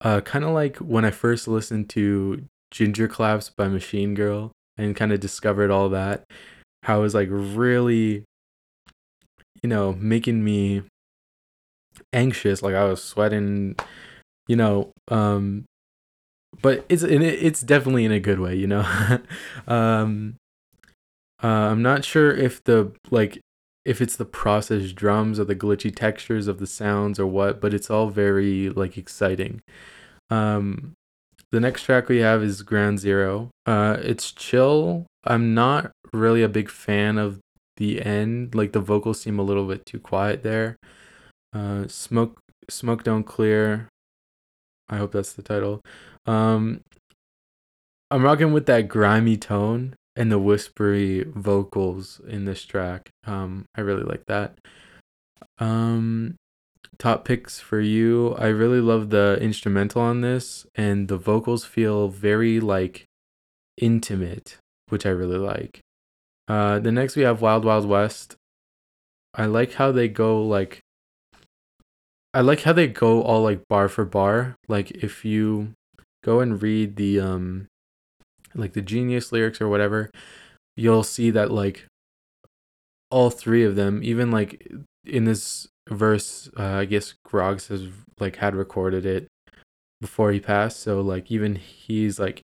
Uh, 0.00 0.20
kind 0.20 0.44
of 0.44 0.52
like 0.52 0.76
when 0.76 1.04
I 1.04 1.10
first 1.10 1.48
listened 1.48 1.88
to 1.90 2.44
Ginger 2.70 3.08
Claps 3.08 3.50
by 3.50 3.68
Machine 3.68 4.14
Girl 4.14 4.52
and 4.76 4.94
kind 4.94 5.12
of 5.12 5.18
discovered 5.20 5.70
all 5.70 5.88
that, 5.88 6.24
how 6.84 7.00
it 7.00 7.02
was 7.02 7.14
like 7.14 7.28
really, 7.30 8.24
you 9.62 9.68
know, 9.68 9.92
making 9.94 10.44
me 10.44 10.82
anxious. 12.12 12.62
Like 12.62 12.76
I 12.76 12.84
was 12.84 13.02
sweating, 13.02 13.74
you 14.46 14.54
know, 14.54 14.92
um, 15.08 15.64
but 16.62 16.84
it's 16.88 17.02
it's 17.02 17.60
definitely 17.60 18.04
in 18.04 18.12
a 18.12 18.20
good 18.20 18.38
way, 18.38 18.54
you 18.54 18.68
know. 18.68 18.86
um, 19.66 20.36
uh, 21.42 21.46
I'm 21.46 21.82
not 21.82 22.04
sure 22.04 22.34
if 22.34 22.62
the 22.64 22.92
like 23.10 23.40
if 23.84 24.02
it's 24.02 24.16
the 24.16 24.24
processed 24.24 24.94
drums 24.96 25.40
or 25.40 25.44
the 25.44 25.56
glitchy 25.56 25.94
textures 25.94 26.46
of 26.46 26.58
the 26.58 26.66
sounds 26.66 27.18
or 27.18 27.26
what, 27.26 27.60
but 27.60 27.72
it's 27.72 27.90
all 27.90 28.10
very 28.10 28.68
like 28.70 28.98
exciting. 28.98 29.62
Um, 30.30 30.92
the 31.52 31.60
next 31.60 31.84
track 31.84 32.08
we 32.08 32.18
have 32.18 32.42
is 32.42 32.62
Ground 32.62 32.98
Zero. 32.98 33.50
Uh, 33.64 33.96
it's 34.00 34.32
chill. 34.32 35.06
I'm 35.24 35.54
not 35.54 35.92
really 36.12 36.42
a 36.42 36.48
big 36.48 36.68
fan 36.68 37.16
of 37.16 37.40
the 37.78 38.02
end. 38.02 38.54
Like 38.54 38.72
the 38.72 38.80
vocals 38.80 39.20
seem 39.20 39.38
a 39.38 39.42
little 39.42 39.66
bit 39.66 39.86
too 39.86 40.00
quiet 40.00 40.42
there. 40.42 40.76
Uh, 41.54 41.88
smoke, 41.88 42.40
smoke 42.68 43.04
don't 43.04 43.24
clear. 43.24 43.88
I 44.90 44.98
hope 44.98 45.12
that's 45.12 45.32
the 45.32 45.42
title. 45.42 45.80
Um, 46.26 46.82
I'm 48.10 48.22
rocking 48.22 48.52
with 48.52 48.66
that 48.66 48.88
grimy 48.88 49.36
tone 49.36 49.94
and 50.18 50.32
the 50.32 50.38
whispery 50.38 51.24
vocals 51.32 52.20
in 52.26 52.44
this 52.44 52.64
track. 52.64 53.10
Um, 53.24 53.66
I 53.76 53.82
really 53.82 54.02
like 54.02 54.26
that. 54.26 54.58
Um, 55.58 56.34
top 56.98 57.24
picks 57.24 57.60
for 57.60 57.80
you. 57.80 58.34
I 58.34 58.48
really 58.48 58.80
love 58.80 59.10
the 59.10 59.38
instrumental 59.40 60.02
on 60.02 60.20
this, 60.20 60.66
and 60.74 61.06
the 61.06 61.16
vocals 61.16 61.64
feel 61.64 62.08
very 62.08 62.58
like 62.58 63.04
intimate, 63.80 64.58
which 64.88 65.06
I 65.06 65.10
really 65.10 65.38
like. 65.38 65.78
Uh, 66.48 66.80
the 66.80 66.90
next 66.90 67.14
we 67.14 67.22
have 67.22 67.40
Wild 67.40 67.64
Wild 67.64 67.86
West. 67.86 68.34
I 69.34 69.46
like 69.46 69.74
how 69.74 69.92
they 69.92 70.08
go 70.08 70.42
like. 70.42 70.80
I 72.34 72.40
like 72.40 72.62
how 72.62 72.72
they 72.72 72.88
go 72.88 73.22
all 73.22 73.42
like 73.42 73.68
bar 73.68 73.88
for 73.88 74.04
bar. 74.04 74.56
Like 74.66 74.90
if 74.90 75.24
you 75.24 75.74
go 76.24 76.40
and 76.40 76.60
read 76.60 76.96
the 76.96 77.20
um 77.20 77.68
like 78.58 78.72
the 78.72 78.82
genius 78.82 79.32
lyrics 79.32 79.60
or 79.60 79.68
whatever, 79.68 80.10
you'll 80.76 81.02
see 81.02 81.30
that 81.30 81.50
like 81.50 81.86
all 83.10 83.30
three 83.30 83.64
of 83.64 83.76
them, 83.76 84.00
even 84.02 84.30
like 84.30 84.70
in 85.04 85.24
this 85.24 85.68
verse, 85.88 86.50
uh, 86.58 86.62
I 86.62 86.84
guess 86.84 87.14
Groggs 87.24 87.68
has 87.68 87.88
like 88.20 88.36
had 88.36 88.54
recorded 88.54 89.06
it 89.06 89.28
before 90.00 90.32
he 90.32 90.40
passed, 90.40 90.80
so 90.80 91.00
like 91.00 91.30
even 91.30 91.56
he's 91.56 92.18
like 92.18 92.42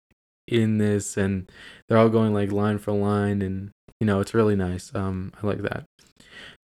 in 0.47 0.79
this, 0.79 1.17
and 1.17 1.51
they're 1.89 1.99
all 1.99 2.09
going 2.09 2.33
like 2.33 2.53
line 2.53 2.79
for 2.79 2.93
line, 2.93 3.43
and 3.43 3.71
you 4.01 4.07
know 4.07 4.21
it's 4.21 4.35
really 4.35 4.57
nice. 4.57 4.95
Um, 4.95 5.33
I 5.43 5.47
like 5.47 5.63
that. 5.63 5.85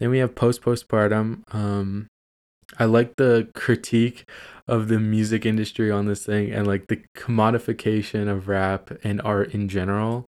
Then 0.01 0.11
we 0.11 0.19
have 0.19 0.35
post 0.35 0.63
postpartum. 0.63 1.43
Um, 1.53 2.07
I 2.77 2.85
like 2.85 3.17
the 3.17 3.49
critique 3.55 4.29
of 4.67 4.89
the 4.89 5.01
music 5.01 5.47
industry 5.47 5.91
on 5.91 6.07
this 6.07 6.27
thing 6.27 6.53
and 6.53 6.67
like 6.67 6.89
the 6.89 7.03
commodification 7.17 8.29
of 8.29 8.49
rap 8.49 8.91
and 9.03 9.21
art 9.23 9.55
in 9.55 9.69
general. 9.69 10.27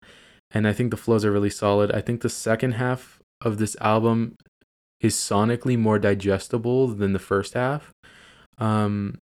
And 0.51 0.67
I 0.67 0.74
think 0.74 0.91
the 0.91 0.98
flows 0.98 1.25
are 1.25 1.32
really 1.32 1.50
solid. 1.50 1.91
I 1.91 2.01
think 2.01 2.22
the 2.22 2.29
second 2.29 2.74
half 2.74 3.20
of 3.41 3.58
this 3.58 3.75
album 3.82 4.36
is 5.00 5.15
sonically 5.15 5.77
more 5.77 6.00
digestible 6.00 6.88
than 6.88 7.13
the 7.13 7.20
first 7.20 7.53
half. 7.53 7.91
Um 8.58 9.17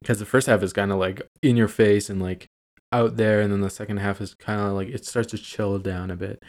because 0.00 0.18
the 0.18 0.26
first 0.26 0.46
half 0.46 0.62
is 0.62 0.72
kind 0.72 0.92
of 0.92 0.98
like 0.98 1.22
in 1.42 1.56
your 1.56 1.68
face 1.68 2.08
and 2.08 2.22
like 2.22 2.46
out 2.92 3.16
there 3.16 3.40
and 3.40 3.52
then 3.52 3.60
the 3.60 3.70
second 3.70 3.96
half 3.96 4.20
is 4.20 4.34
kind 4.34 4.60
of 4.60 4.72
like 4.72 4.88
it 4.88 5.04
starts 5.04 5.30
to 5.32 5.38
chill 5.38 5.78
down 5.78 6.10
a 6.10 6.16
bit. 6.16 6.42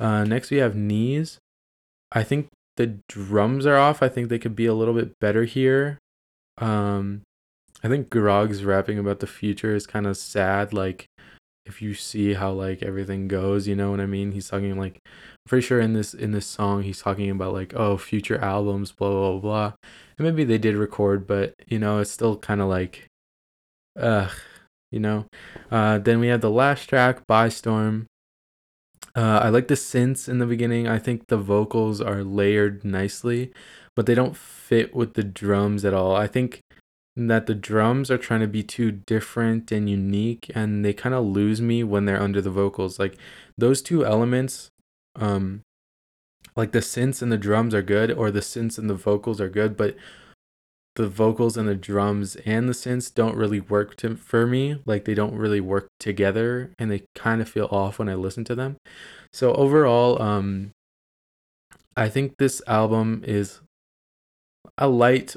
Uh 0.00 0.24
next 0.24 0.50
we 0.50 0.58
have 0.58 0.74
knees. 0.74 1.38
I 2.10 2.24
think 2.24 2.48
the 2.76 2.98
drums 3.08 3.66
are 3.66 3.76
off. 3.76 4.02
I 4.02 4.08
think 4.08 4.28
they 4.28 4.38
could 4.38 4.56
be 4.56 4.66
a 4.66 4.74
little 4.74 4.94
bit 4.94 5.18
better 5.20 5.44
here. 5.44 5.98
Um, 6.58 7.22
I 7.84 7.88
think 7.88 8.10
Grog's 8.10 8.64
rapping 8.64 8.98
about 8.98 9.20
the 9.20 9.26
future 9.26 9.74
is 9.74 9.86
kind 9.86 10.06
of 10.06 10.16
sad. 10.16 10.72
Like, 10.72 11.06
if 11.66 11.80
you 11.80 11.94
see 11.94 12.34
how 12.34 12.52
like 12.52 12.82
everything 12.82 13.28
goes, 13.28 13.66
you 13.66 13.76
know 13.76 13.90
what 13.90 14.00
I 14.00 14.06
mean. 14.06 14.32
He's 14.32 14.48
talking 14.48 14.78
like, 14.78 15.00
I'm 15.04 15.48
pretty 15.48 15.66
sure 15.66 15.80
in 15.80 15.92
this 15.92 16.14
in 16.14 16.32
this 16.32 16.46
song 16.46 16.82
he's 16.82 17.00
talking 17.00 17.30
about 17.30 17.52
like, 17.52 17.74
oh, 17.74 17.96
future 17.96 18.38
albums, 18.38 18.92
blah 18.92 19.10
blah 19.10 19.38
blah. 19.38 19.72
And 20.18 20.26
maybe 20.26 20.44
they 20.44 20.58
did 20.58 20.76
record, 20.76 21.26
but 21.26 21.54
you 21.66 21.78
know, 21.78 21.98
it's 21.98 22.10
still 22.10 22.36
kind 22.36 22.60
of 22.60 22.68
like, 22.68 23.08
ugh, 23.98 24.30
you 24.90 25.00
know. 25.00 25.26
Uh, 25.70 25.98
then 25.98 26.20
we 26.20 26.28
have 26.28 26.40
the 26.40 26.50
last 26.50 26.88
track, 26.88 27.26
Bye 27.26 27.48
Storm. 27.48 28.06
Uh, 29.14 29.40
I 29.42 29.48
like 29.50 29.68
the 29.68 29.74
synths 29.74 30.28
in 30.28 30.38
the 30.38 30.46
beginning. 30.46 30.88
I 30.88 30.98
think 30.98 31.26
the 31.26 31.36
vocals 31.36 32.00
are 32.00 32.24
layered 32.24 32.84
nicely, 32.84 33.52
but 33.94 34.06
they 34.06 34.14
don't 34.14 34.36
fit 34.36 34.94
with 34.94 35.14
the 35.14 35.24
drums 35.24 35.84
at 35.84 35.92
all. 35.92 36.16
I 36.16 36.26
think 36.26 36.60
that 37.14 37.46
the 37.46 37.54
drums 37.54 38.10
are 38.10 38.16
trying 38.18 38.40
to 38.40 38.46
be 38.46 38.62
too 38.62 38.90
different 38.90 39.70
and 39.70 39.88
unique, 39.88 40.50
and 40.54 40.84
they 40.84 40.94
kind 40.94 41.14
of 41.14 41.26
lose 41.26 41.60
me 41.60 41.84
when 41.84 42.06
they're 42.06 42.22
under 42.22 42.40
the 42.40 42.50
vocals. 42.50 42.98
Like 42.98 43.18
those 43.58 43.82
two 43.82 44.04
elements, 44.06 44.70
um, 45.16 45.60
like 46.56 46.72
the 46.72 46.78
synths 46.78 47.20
and 47.20 47.30
the 47.30 47.36
drums 47.36 47.74
are 47.74 47.82
good, 47.82 48.10
or 48.10 48.30
the 48.30 48.40
synths 48.40 48.78
and 48.78 48.88
the 48.88 48.94
vocals 48.94 49.42
are 49.42 49.50
good, 49.50 49.76
but 49.76 49.94
the 50.96 51.08
vocals 51.08 51.56
and 51.56 51.68
the 51.68 51.74
drums 51.74 52.36
and 52.44 52.68
the 52.68 52.74
synths 52.74 53.12
don't 53.12 53.36
really 53.36 53.60
work 53.60 53.96
to, 53.96 54.16
for 54.16 54.46
me. 54.46 54.80
Like 54.84 55.04
they 55.04 55.14
don't 55.14 55.34
really 55.34 55.60
work 55.60 55.88
together 55.98 56.72
and 56.78 56.90
they 56.90 57.04
kind 57.14 57.40
of 57.40 57.48
feel 57.48 57.68
off 57.70 57.98
when 57.98 58.08
I 58.08 58.14
listen 58.14 58.44
to 58.44 58.54
them. 58.54 58.76
So 59.32 59.54
overall, 59.54 60.20
um 60.20 60.72
I 61.96 62.08
think 62.08 62.36
this 62.38 62.62
album 62.66 63.22
is 63.26 63.60
a 64.78 64.88
light 64.88 65.36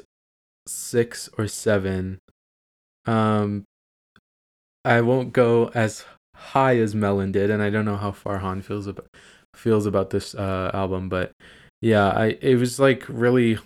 6 0.66 1.30
or 1.38 1.48
7. 1.48 2.18
Um 3.06 3.64
I 4.84 5.00
won't 5.00 5.32
go 5.32 5.70
as 5.74 6.04
high 6.34 6.76
as 6.76 6.94
Melon 6.94 7.32
did 7.32 7.50
and 7.50 7.62
I 7.62 7.70
don't 7.70 7.86
know 7.86 7.96
how 7.96 8.10
Farhan 8.12 8.62
feels 8.62 8.86
about 8.86 9.08
feels 9.54 9.86
about 9.86 10.10
this 10.10 10.34
uh 10.34 10.70
album, 10.74 11.08
but 11.08 11.32
yeah, 11.80 12.08
I 12.10 12.36
it 12.42 12.56
was 12.56 12.78
like 12.78 13.04
really 13.08 13.58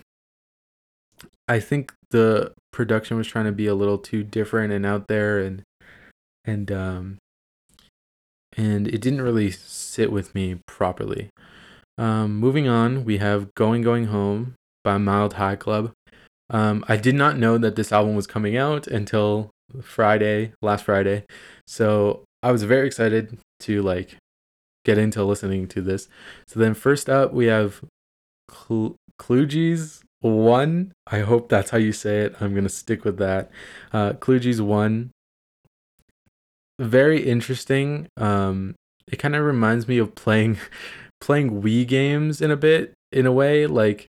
I 1.51 1.59
think 1.59 1.93
the 2.11 2.53
production 2.71 3.17
was 3.17 3.27
trying 3.27 3.43
to 3.43 3.51
be 3.51 3.67
a 3.67 3.75
little 3.75 3.97
too 3.97 4.23
different 4.23 4.71
and 4.71 4.85
out 4.85 5.09
there 5.09 5.39
and 5.39 5.63
and 6.45 6.71
um 6.71 7.17
and 8.55 8.87
it 8.87 9.01
didn't 9.01 9.21
really 9.21 9.51
sit 9.51 10.13
with 10.13 10.33
me 10.33 10.61
properly. 10.65 11.29
Um, 11.97 12.37
moving 12.37 12.69
on, 12.69 13.03
we 13.03 13.17
have 13.17 13.53
Going 13.53 13.81
Going 13.81 14.05
Home 14.05 14.55
by 14.85 14.97
Mild 14.97 15.33
High 15.33 15.57
Club. 15.57 15.91
Um, 16.49 16.85
I 16.87 16.95
did 16.95 17.15
not 17.15 17.37
know 17.37 17.57
that 17.57 17.75
this 17.75 17.91
album 17.91 18.15
was 18.15 18.27
coming 18.27 18.55
out 18.55 18.87
until 18.87 19.51
Friday, 19.81 20.53
last 20.61 20.85
Friday. 20.85 21.25
So 21.67 22.23
I 22.41 22.53
was 22.53 22.63
very 22.63 22.87
excited 22.87 23.37
to 23.61 23.81
like 23.81 24.15
get 24.85 24.97
into 24.97 25.23
listening 25.25 25.67
to 25.69 25.81
this. 25.81 26.07
So 26.47 26.61
then 26.61 26.75
first 26.75 27.09
up 27.09 27.33
we 27.33 27.47
have 27.47 27.81
Cl- 28.49 28.95
Cluji's 29.19 30.01
one. 30.21 30.93
I 31.07 31.19
hope 31.19 31.49
that's 31.49 31.71
how 31.71 31.77
you 31.77 31.91
say 31.91 32.21
it. 32.21 32.35
I'm 32.39 32.53
gonna 32.55 32.69
stick 32.69 33.03
with 33.03 33.17
that. 33.17 33.51
Uh, 33.91 34.13
Kluge's 34.13 34.61
one. 34.61 35.11
Very 36.79 37.23
interesting. 37.23 38.07
Um, 38.17 38.75
it 39.07 39.17
kind 39.17 39.35
of 39.35 39.43
reminds 39.43 39.87
me 39.87 39.97
of 39.97 40.15
playing 40.15 40.57
playing 41.21 41.61
Wii 41.61 41.87
games 41.87 42.41
in 42.41 42.51
a 42.51 42.57
bit, 42.57 42.93
in 43.11 43.25
a 43.25 43.31
way. 43.31 43.67
Like, 43.67 44.07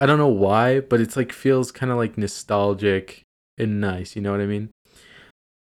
I 0.00 0.06
don't 0.06 0.18
know 0.18 0.28
why, 0.28 0.80
but 0.80 1.00
it's 1.00 1.16
like 1.16 1.32
feels 1.32 1.72
kind 1.72 1.90
of 1.90 1.98
like 1.98 2.18
nostalgic 2.18 3.22
and 3.58 3.80
nice. 3.80 4.16
You 4.16 4.22
know 4.22 4.32
what 4.32 4.40
I 4.40 4.46
mean? 4.46 4.70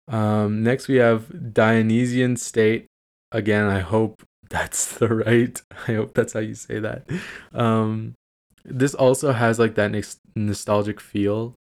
Um, 0.07 0.63
next 0.63 0.87
we 0.87 0.97
have 0.97 1.53
Dionysian 1.53 2.35
State. 2.37 2.87
Again, 3.31 3.65
I 3.65 3.79
hope 3.79 4.23
that's 4.49 4.93
the 4.97 5.07
right. 5.07 5.61
I 5.87 5.93
hope 5.93 6.13
that's 6.13 6.33
how 6.33 6.39
you 6.39 6.55
say 6.55 6.79
that. 6.79 7.07
Um, 7.53 8.15
this 8.63 8.93
also 8.93 9.31
has 9.31 9.59
like 9.59 9.75
that 9.75 9.91
nostalgic 10.35 10.99
feel 10.99 11.55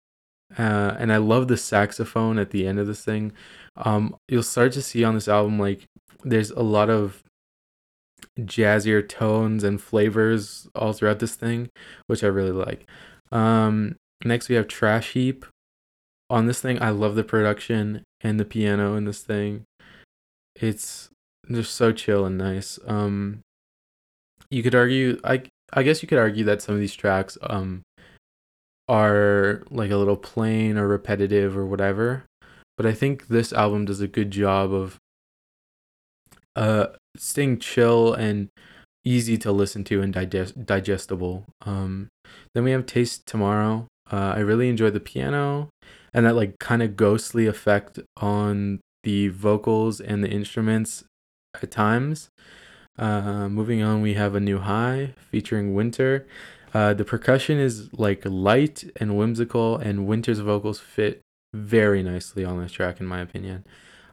uh, 0.57 0.95
and 0.97 1.13
I 1.13 1.17
love 1.17 1.47
the 1.47 1.57
saxophone 1.57 2.39
at 2.39 2.49
the 2.49 2.65
end 2.65 2.79
of 2.79 2.87
this 2.87 3.03
thing. 3.03 3.33
Um, 3.77 4.15
you'll 4.27 4.43
start 4.43 4.71
to 4.73 4.81
see 4.81 5.03
on 5.03 5.13
this 5.13 5.27
album 5.27 5.59
like 5.59 5.85
there's 6.23 6.51
a 6.51 6.61
lot 6.61 6.89
of 6.89 7.23
jazzier 8.39 9.07
tones 9.07 9.63
and 9.63 9.81
flavors 9.81 10.67
all 10.75 10.93
throughout 10.93 11.19
this 11.19 11.35
thing, 11.35 11.69
which 12.07 12.23
I 12.23 12.27
really 12.27 12.51
like. 12.51 12.89
Um, 13.31 13.95
next 14.25 14.49
we 14.49 14.55
have 14.55 14.67
Trash 14.67 15.11
Heap. 15.11 15.45
On 16.31 16.45
this 16.45 16.61
thing, 16.61 16.81
I 16.81 16.89
love 16.89 17.15
the 17.15 17.23
production 17.23 18.03
and 18.21 18.39
the 18.39 18.45
piano 18.45 18.95
in 18.95 19.05
this 19.05 19.21
thing. 19.21 19.63
It's 20.55 21.09
just 21.49 21.73
so 21.73 21.91
chill 21.91 22.25
and 22.25 22.37
nice. 22.37 22.77
Um, 22.85 23.41
you 24.51 24.61
could 24.61 24.75
argue, 24.75 25.19
I 25.23 25.43
I 25.73 25.83
guess 25.83 26.01
you 26.01 26.07
could 26.07 26.17
argue 26.17 26.43
that 26.45 26.61
some 26.61 26.75
of 26.75 26.81
these 26.81 26.95
tracks 26.95 27.37
um 27.41 27.81
are 28.87 29.63
like 29.69 29.91
a 29.91 29.97
little 29.97 30.17
plain 30.17 30.77
or 30.77 30.87
repetitive 30.87 31.55
or 31.55 31.65
whatever, 31.65 32.25
but 32.77 32.85
I 32.85 32.93
think 32.93 33.27
this 33.27 33.53
album 33.53 33.85
does 33.85 34.01
a 34.01 34.07
good 34.07 34.31
job 34.31 34.73
of 34.73 34.97
uh 36.55 36.87
staying 37.15 37.59
chill 37.59 38.13
and 38.13 38.49
easy 39.05 39.37
to 39.37 39.51
listen 39.51 39.83
to 39.85 40.01
and 40.01 40.13
digest 40.13 40.65
digestible. 40.65 41.45
Um, 41.65 42.09
then 42.53 42.63
we 42.63 42.71
have 42.71 42.85
Taste 42.85 43.25
Tomorrow. 43.25 43.87
Uh, 44.11 44.33
I 44.35 44.39
really 44.39 44.69
enjoy 44.69 44.89
the 44.89 44.99
piano 44.99 45.69
and 46.13 46.25
that 46.25 46.35
like 46.35 46.59
kind 46.59 46.81
of 46.81 46.95
ghostly 46.95 47.47
effect 47.47 47.99
on 48.17 48.79
the 49.03 49.29
vocals 49.29 50.01
and 50.01 50.23
the 50.23 50.29
instruments 50.29 51.03
at 51.61 51.71
times. 51.71 52.29
Uh, 52.99 53.47
moving 53.47 53.81
on, 53.81 54.01
we 54.01 54.15
have 54.15 54.35
a 54.35 54.39
new 54.39 54.59
high 54.59 55.13
featuring 55.31 55.73
Winter. 55.73 56.27
Uh, 56.73 56.93
the 56.93 57.05
percussion 57.05 57.57
is 57.57 57.91
like 57.93 58.21
light 58.25 58.83
and 58.97 59.17
whimsical, 59.17 59.77
and 59.77 60.05
Winter's 60.05 60.39
vocals 60.39 60.79
fit 60.79 61.21
very 61.53 62.03
nicely 62.03 62.43
on 62.43 62.61
this 62.61 62.73
track, 62.73 62.99
in 62.99 63.07
my 63.07 63.21
opinion. 63.21 63.65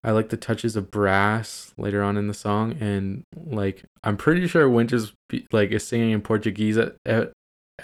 I 0.04 0.12
like 0.12 0.28
the 0.28 0.36
touches 0.36 0.76
of 0.76 0.90
brass 0.90 1.74
later 1.76 2.02
on 2.02 2.16
in 2.16 2.28
the 2.28 2.34
song, 2.34 2.76
and 2.80 3.24
like 3.34 3.82
I'm 4.04 4.16
pretty 4.16 4.46
sure 4.46 4.68
Winter's 4.68 5.12
like 5.50 5.72
is 5.72 5.86
singing 5.86 6.12
in 6.12 6.22
Portuguese 6.22 6.78
at, 6.78 6.94
at 7.04 7.32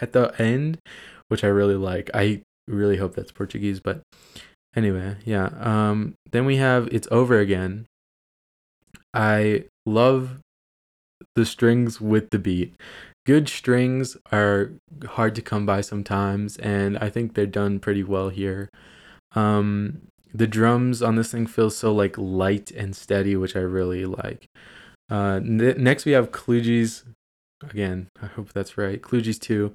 at 0.01 0.13
the 0.13 0.33
end, 0.41 0.79
which 1.29 1.43
I 1.43 1.49
really 1.49 1.75
like. 1.75 2.11
I 2.15 2.43
really 2.69 2.99
hope 2.99 3.17
that's 3.17 3.33
Portuguese, 3.33 3.81
but 3.81 4.03
anyway, 4.77 5.17
yeah. 5.25 5.51
Um, 5.59 6.15
then 6.31 6.47
we 6.47 6.57
have 6.57 6.89
"It's 6.93 7.09
Over 7.11 7.41
Again." 7.41 7.87
I 9.13 9.65
love 9.85 10.39
the 11.35 11.45
strings 11.47 12.01
with 12.01 12.31
the 12.31 12.39
beat. 12.39 12.75
Good 13.25 13.49
strings 13.49 14.17
are 14.33 14.73
hard 15.07 15.35
to 15.37 15.43
come 15.43 15.65
by 15.65 15.81
sometimes, 15.81 16.57
and 16.57 16.99
I 16.99 17.09
think 17.09 17.35
they're 17.35 17.47
done 17.47 17.79
pretty 17.79 18.03
well 18.03 18.31
here. 18.31 18.69
Um, 19.35 20.03
the 20.35 20.47
drums 20.47 21.03
on 21.03 21.17
this 21.17 21.31
thing 21.31 21.47
feel 21.47 21.71
so 21.71 21.93
like 21.93 22.17
light 22.19 22.71
and 22.71 22.97
steady, 22.97 23.37
which 23.37 23.55
I 23.55 23.61
really 23.61 24.07
like. 24.07 24.47
Uh, 25.11 25.41
n- 25.43 25.75
next 25.79 26.05
we 26.05 26.13
have 26.13 26.33
Klugis. 26.33 27.05
Again, 27.63 28.09
I 28.21 28.27
hope 28.27 28.53
that's 28.53 28.77
right. 28.77 29.01
Klugis 29.01 29.39
2. 29.39 29.73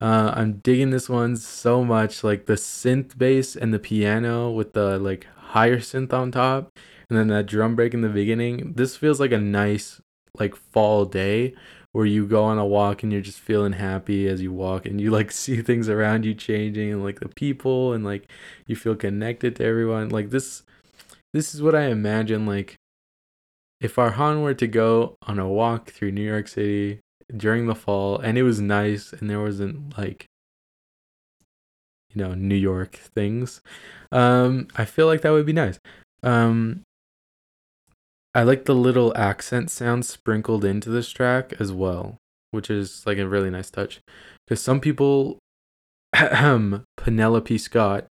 Uh, 0.00 0.32
I'm 0.34 0.54
digging 0.58 0.90
this 0.90 1.08
one 1.08 1.36
so 1.36 1.84
much. 1.84 2.24
Like 2.24 2.46
the 2.46 2.54
synth 2.54 3.16
bass 3.16 3.56
and 3.56 3.72
the 3.72 3.78
piano 3.78 4.50
with 4.50 4.72
the 4.72 4.98
like 4.98 5.26
higher 5.36 5.78
synth 5.78 6.12
on 6.12 6.32
top, 6.32 6.70
and 7.08 7.18
then 7.18 7.28
that 7.28 7.46
drum 7.46 7.76
break 7.76 7.94
in 7.94 8.00
the 8.00 8.08
beginning. 8.08 8.74
This 8.76 8.96
feels 8.96 9.20
like 9.20 9.32
a 9.32 9.38
nice 9.38 10.00
like 10.38 10.54
fall 10.54 11.04
day 11.04 11.54
where 11.92 12.06
you 12.06 12.24
go 12.26 12.44
on 12.44 12.58
a 12.58 12.66
walk 12.66 13.02
and 13.02 13.12
you're 13.12 13.20
just 13.20 13.40
feeling 13.40 13.72
happy 13.72 14.28
as 14.28 14.40
you 14.40 14.52
walk 14.52 14.86
and 14.86 15.00
you 15.00 15.10
like 15.10 15.30
see 15.32 15.60
things 15.62 15.88
around 15.88 16.24
you 16.24 16.34
changing 16.34 16.92
and 16.92 17.04
like 17.04 17.20
the 17.20 17.28
people 17.28 17.92
and 17.92 18.04
like 18.04 18.30
you 18.66 18.76
feel 18.76 18.94
connected 18.94 19.56
to 19.56 19.64
everyone. 19.64 20.08
Like 20.08 20.30
this 20.30 20.62
this 21.32 21.54
is 21.54 21.62
what 21.62 21.74
i 21.74 21.86
imagine 21.86 22.46
like 22.46 22.76
if 23.80 23.96
Farhan 23.96 24.42
were 24.42 24.54
to 24.54 24.66
go 24.66 25.16
on 25.22 25.38
a 25.38 25.48
walk 25.48 25.90
through 25.90 26.12
new 26.12 26.26
york 26.26 26.48
city 26.48 27.00
during 27.36 27.66
the 27.66 27.74
fall 27.74 28.18
and 28.18 28.36
it 28.36 28.42
was 28.42 28.60
nice 28.60 29.12
and 29.12 29.30
there 29.30 29.40
wasn't 29.40 29.96
like 29.96 30.26
you 32.12 32.22
know 32.22 32.34
new 32.34 32.56
york 32.56 32.96
things 32.96 33.60
um 34.10 34.66
i 34.76 34.84
feel 34.84 35.06
like 35.06 35.22
that 35.22 35.30
would 35.30 35.46
be 35.46 35.52
nice. 35.52 35.78
Um 36.22 36.82
I 38.34 38.44
like 38.44 38.64
the 38.64 38.74
little 38.74 39.16
accent 39.16 39.70
sound 39.70 40.04
sprinkled 40.04 40.64
into 40.64 40.88
this 40.88 41.10
track 41.10 41.52
as 41.58 41.72
well, 41.72 42.16
which 42.52 42.70
is 42.70 43.02
like 43.06 43.18
a 43.18 43.28
really 43.28 43.50
nice 43.50 43.70
touch. 43.70 44.00
Because 44.46 44.62
some 44.62 44.80
people, 44.80 45.38
Penelope 46.12 47.58
Scott, 47.58 48.06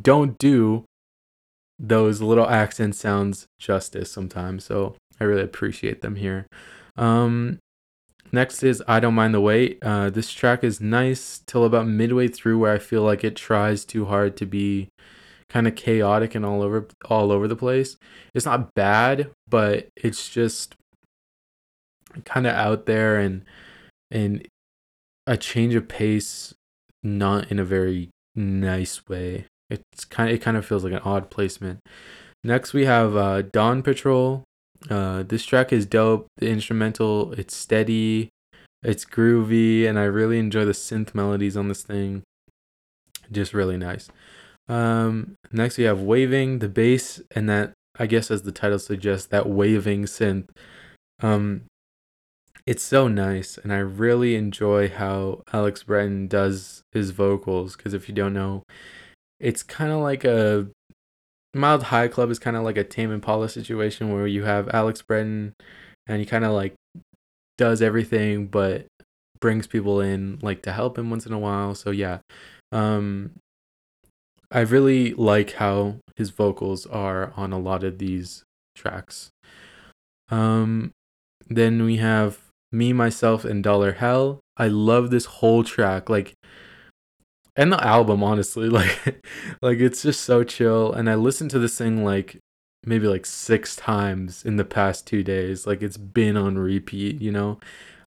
don't 0.00 0.38
do 0.38 0.84
those 1.78 2.20
little 2.20 2.48
accent 2.48 2.94
sounds 2.94 3.46
justice 3.58 4.10
sometimes. 4.10 4.64
So 4.64 4.94
I 5.20 5.24
really 5.24 5.42
appreciate 5.42 6.00
them 6.00 6.16
here. 6.16 6.46
Um, 6.96 7.58
next 8.32 8.62
is 8.62 8.82
I 8.86 9.00
Don't 9.00 9.14
Mind 9.14 9.34
the 9.34 9.40
Wait. 9.40 9.78
Uh, 9.82 10.10
this 10.10 10.32
track 10.32 10.62
is 10.62 10.80
nice 10.80 11.42
till 11.46 11.64
about 11.64 11.86
midway 11.86 12.28
through 12.28 12.58
where 12.58 12.72
I 12.72 12.78
feel 12.78 13.02
like 13.02 13.24
it 13.24 13.36
tries 13.36 13.84
too 13.84 14.06
hard 14.06 14.36
to 14.36 14.46
be 14.46 14.88
kind 15.48 15.66
of 15.66 15.76
chaotic 15.76 16.34
and 16.34 16.44
all 16.44 16.62
over 16.62 16.88
all 17.08 17.30
over 17.32 17.46
the 17.48 17.56
place. 17.56 17.96
It's 18.34 18.46
not 18.46 18.74
bad, 18.74 19.30
but 19.48 19.88
it's 19.96 20.28
just 20.28 20.74
kind 22.24 22.46
of 22.46 22.54
out 22.54 22.86
there 22.86 23.18
and 23.18 23.44
and 24.10 24.46
a 25.26 25.36
change 25.36 25.74
of 25.74 25.88
pace 25.88 26.54
not 27.02 27.50
in 27.50 27.58
a 27.58 27.64
very 27.64 28.10
nice 28.34 29.06
way. 29.08 29.46
It's 29.70 30.04
kind 30.04 30.30
of 30.30 30.34
it 30.34 30.42
kind 30.42 30.56
of 30.56 30.66
feels 30.66 30.84
like 30.84 30.92
an 30.92 31.00
odd 31.04 31.30
placement. 31.30 31.80
Next 32.44 32.72
we 32.72 32.84
have 32.84 33.16
uh, 33.16 33.42
Dawn 33.42 33.82
Patrol. 33.82 34.44
Uh, 34.88 35.22
this 35.22 35.44
track 35.44 35.72
is 35.72 35.86
dope. 35.86 36.26
The 36.36 36.48
instrumental, 36.48 37.32
it's 37.32 37.56
steady, 37.56 38.28
it's 38.82 39.04
groovy, 39.04 39.88
and 39.88 39.98
I 39.98 40.04
really 40.04 40.38
enjoy 40.38 40.64
the 40.64 40.72
synth 40.72 41.14
melodies 41.14 41.56
on 41.56 41.68
this 41.68 41.82
thing. 41.82 42.22
Just 43.32 43.52
really 43.52 43.76
nice. 43.76 44.08
Um, 44.68 45.36
next 45.52 45.78
we 45.78 45.84
have 45.84 46.00
waving 46.00 46.58
the 46.58 46.68
bass, 46.68 47.20
and 47.32 47.48
that 47.48 47.72
I 47.98 48.06
guess 48.06 48.30
as 48.30 48.42
the 48.42 48.52
title 48.52 48.78
suggests, 48.78 49.26
that 49.28 49.48
waving 49.48 50.04
synth. 50.04 50.48
Um, 51.20 51.64
it's 52.66 52.82
so 52.82 53.06
nice, 53.08 53.58
and 53.58 53.72
I 53.72 53.78
really 53.78 54.34
enjoy 54.34 54.88
how 54.88 55.42
Alex 55.52 55.84
Brettin 55.84 56.28
does 56.28 56.82
his 56.92 57.10
vocals. 57.10 57.76
Because 57.76 57.94
if 57.94 58.08
you 58.08 58.14
don't 58.14 58.34
know, 58.34 58.64
it's 59.38 59.62
kind 59.62 59.92
of 59.92 60.00
like 60.00 60.24
a 60.24 60.68
mild 61.54 61.84
high 61.84 62.08
club 62.08 62.30
is 62.30 62.38
kind 62.38 62.56
of 62.56 62.64
like 62.64 62.76
a 62.76 62.84
Tame 62.84 63.12
Impala 63.12 63.48
situation 63.48 64.12
where 64.12 64.26
you 64.26 64.44
have 64.44 64.68
Alex 64.74 65.02
Brettin, 65.02 65.52
and 66.06 66.20
he 66.20 66.26
kind 66.26 66.44
of 66.44 66.52
like 66.52 66.74
does 67.56 67.80
everything, 67.82 68.46
but 68.46 68.86
brings 69.40 69.66
people 69.66 70.00
in 70.00 70.38
like 70.42 70.62
to 70.62 70.72
help 70.72 70.98
him 70.98 71.10
once 71.10 71.26
in 71.26 71.32
a 71.32 71.38
while. 71.38 71.74
So 71.74 71.90
yeah, 71.90 72.18
um, 72.72 73.32
I 74.50 74.60
really 74.60 75.12
like 75.14 75.52
how 75.54 75.96
his 76.14 76.30
vocals 76.30 76.86
are 76.86 77.32
on 77.36 77.52
a 77.52 77.58
lot 77.58 77.84
of 77.84 77.98
these 77.98 78.44
tracks. 78.74 79.30
Um, 80.30 80.92
then 81.48 81.84
we 81.84 81.96
have 81.96 82.38
Me, 82.72 82.92
Myself, 82.92 83.44
and 83.44 83.62
Dollar 83.62 83.92
Hell. 83.92 84.40
I 84.56 84.68
love 84.68 85.10
this 85.10 85.26
whole 85.26 85.64
track, 85.64 86.08
like, 86.08 86.34
and 87.54 87.72
the 87.72 87.82
album, 87.84 88.22
honestly, 88.22 88.68
like, 88.70 89.24
like 89.62 89.78
it's 89.78 90.02
just 90.02 90.20
so 90.20 90.44
chill. 90.44 90.92
And 90.92 91.08
I 91.10 91.14
listened 91.14 91.50
to 91.52 91.58
this 91.58 91.78
thing 91.78 92.04
like 92.04 92.38
maybe 92.84 93.08
like 93.08 93.26
six 93.26 93.74
times 93.76 94.44
in 94.44 94.56
the 94.56 94.64
past 94.64 95.06
two 95.06 95.22
days. 95.22 95.66
Like 95.66 95.82
it's 95.82 95.96
been 95.96 96.36
on 96.36 96.58
repeat, 96.58 97.20
you 97.20 97.32
know. 97.32 97.58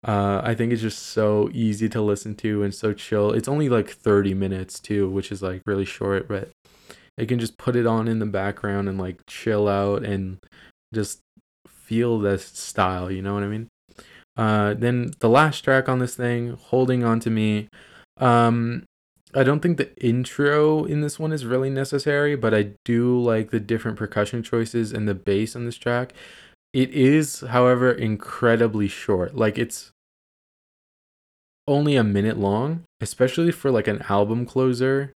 Uh, 0.07 0.41
I 0.43 0.55
think 0.55 0.71
it's 0.71 0.81
just 0.81 0.99
so 0.99 1.49
easy 1.53 1.89
to 1.89 2.01
listen 2.01 2.35
to 2.35 2.63
and 2.63 2.73
so 2.73 2.93
chill. 2.93 3.31
It's 3.31 3.49
only 3.49 3.67
like 3.67 3.89
30 3.89 4.33
minutes 4.33 4.79
too, 4.79 5.09
which 5.09 5.31
is 5.31 5.41
like 5.41 5.61
really 5.65 5.85
short, 5.85 6.27
but 6.27 6.49
I 7.19 7.25
can 7.25 7.39
just 7.39 7.57
put 7.57 7.75
it 7.75 7.85
on 7.85 8.07
in 8.07 8.19
the 8.19 8.25
background 8.25 8.87
and 8.87 8.97
like 8.97 9.21
chill 9.27 9.67
out 9.67 10.03
and 10.03 10.39
just 10.93 11.19
feel 11.67 12.17
this 12.19 12.45
style, 12.45 13.11
you 13.11 13.21
know 13.21 13.33
what 13.33 13.43
I 13.43 13.47
mean? 13.47 13.67
Uh, 14.37 14.73
then 14.73 15.11
the 15.19 15.27
last 15.27 15.61
track 15.61 15.89
on 15.89 15.99
this 15.99 16.15
thing, 16.15 16.57
Holding 16.67 17.03
On 17.03 17.19
to 17.19 17.29
Me. 17.29 17.67
Um, 18.17 18.85
I 19.33 19.43
don't 19.43 19.59
think 19.59 19.77
the 19.77 19.95
intro 20.03 20.85
in 20.85 21.01
this 21.01 21.19
one 21.19 21.33
is 21.33 21.45
really 21.45 21.69
necessary, 21.69 22.35
but 22.35 22.53
I 22.53 22.71
do 22.85 23.19
like 23.19 23.51
the 23.51 23.59
different 23.59 23.97
percussion 23.97 24.41
choices 24.41 24.93
and 24.93 25.07
the 25.07 25.13
bass 25.13 25.55
on 25.57 25.65
this 25.65 25.75
track. 25.75 26.13
It 26.73 26.91
is, 26.91 27.41
however, 27.41 27.91
incredibly 27.91 28.87
short. 28.87 29.35
Like 29.35 29.57
it's 29.57 29.91
only 31.67 31.95
a 31.95 32.03
minute 32.03 32.37
long, 32.37 32.83
especially 33.01 33.51
for 33.51 33.71
like 33.71 33.87
an 33.87 34.03
album 34.09 34.45
closer, 34.45 35.13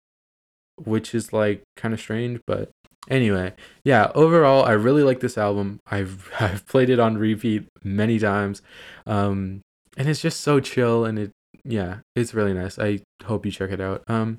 which 0.77 1.15
is 1.15 1.33
like 1.33 1.63
kind 1.77 1.95
of 1.95 2.01
strange, 2.01 2.41
but 2.47 2.71
anyway, 3.09 3.55
yeah, 3.85 4.11
overall 4.15 4.65
I 4.65 4.73
really 4.73 5.03
like 5.03 5.21
this 5.21 5.39
album. 5.39 5.81
I've 5.87 6.31
I've 6.41 6.67
played 6.67 6.91
it 6.91 7.01
on 7.01 7.19
repeat 7.19 7.69
many 7.83 8.19
times. 8.19 8.63
Um 9.07 9.63
and 9.97 10.09
it's 10.09 10.21
just 10.21 10.41
so 10.41 10.61
chill 10.61 11.05
and 11.05 11.19
it 11.19 11.31
yeah, 11.65 11.99
it's 12.17 12.35
really 12.35 12.55
nice. 12.55 12.79
I 12.79 13.01
hope 13.25 13.47
you 13.47 13.53
check 13.53 13.71
it 13.71 13.81
out. 13.81 14.05
Um 14.09 14.39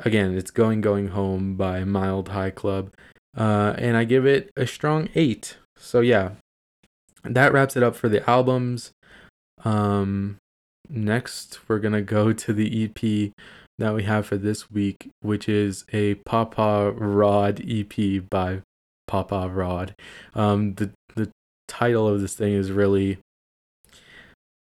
again, 0.00 0.36
it's 0.36 0.50
Going 0.50 0.80
Going 0.80 1.08
Home 1.08 1.56
by 1.56 1.84
Mild 1.84 2.28
High 2.28 2.50
Club. 2.50 2.92
Uh, 3.36 3.74
and 3.78 3.96
I 3.96 4.04
give 4.04 4.26
it 4.26 4.50
a 4.56 4.66
strong 4.66 5.08
eight. 5.14 5.56
So 5.76 6.00
yeah, 6.00 6.32
that 7.22 7.52
wraps 7.52 7.76
it 7.76 7.82
up 7.82 7.96
for 7.96 8.08
the 8.08 8.28
albums. 8.28 8.92
Um, 9.64 10.38
next, 10.88 11.60
we're 11.68 11.78
gonna 11.78 12.02
go 12.02 12.32
to 12.44 12.52
the 12.52 12.84
EP 12.84 13.32
that 13.78 13.94
we 13.94 14.04
have 14.04 14.26
for 14.26 14.36
this 14.36 14.70
week, 14.70 15.10
which 15.20 15.48
is 15.48 15.84
a 15.92 16.14
Papa 16.14 16.92
Rod 16.92 17.62
EP 17.66 18.28
by 18.30 18.60
Papa 19.06 19.48
Rod. 19.52 19.94
Um, 20.34 20.74
the 20.74 20.90
the 21.14 21.30
title 21.68 22.06
of 22.06 22.20
this 22.20 22.34
thing 22.34 22.52
is 22.52 22.70
really, 22.70 23.18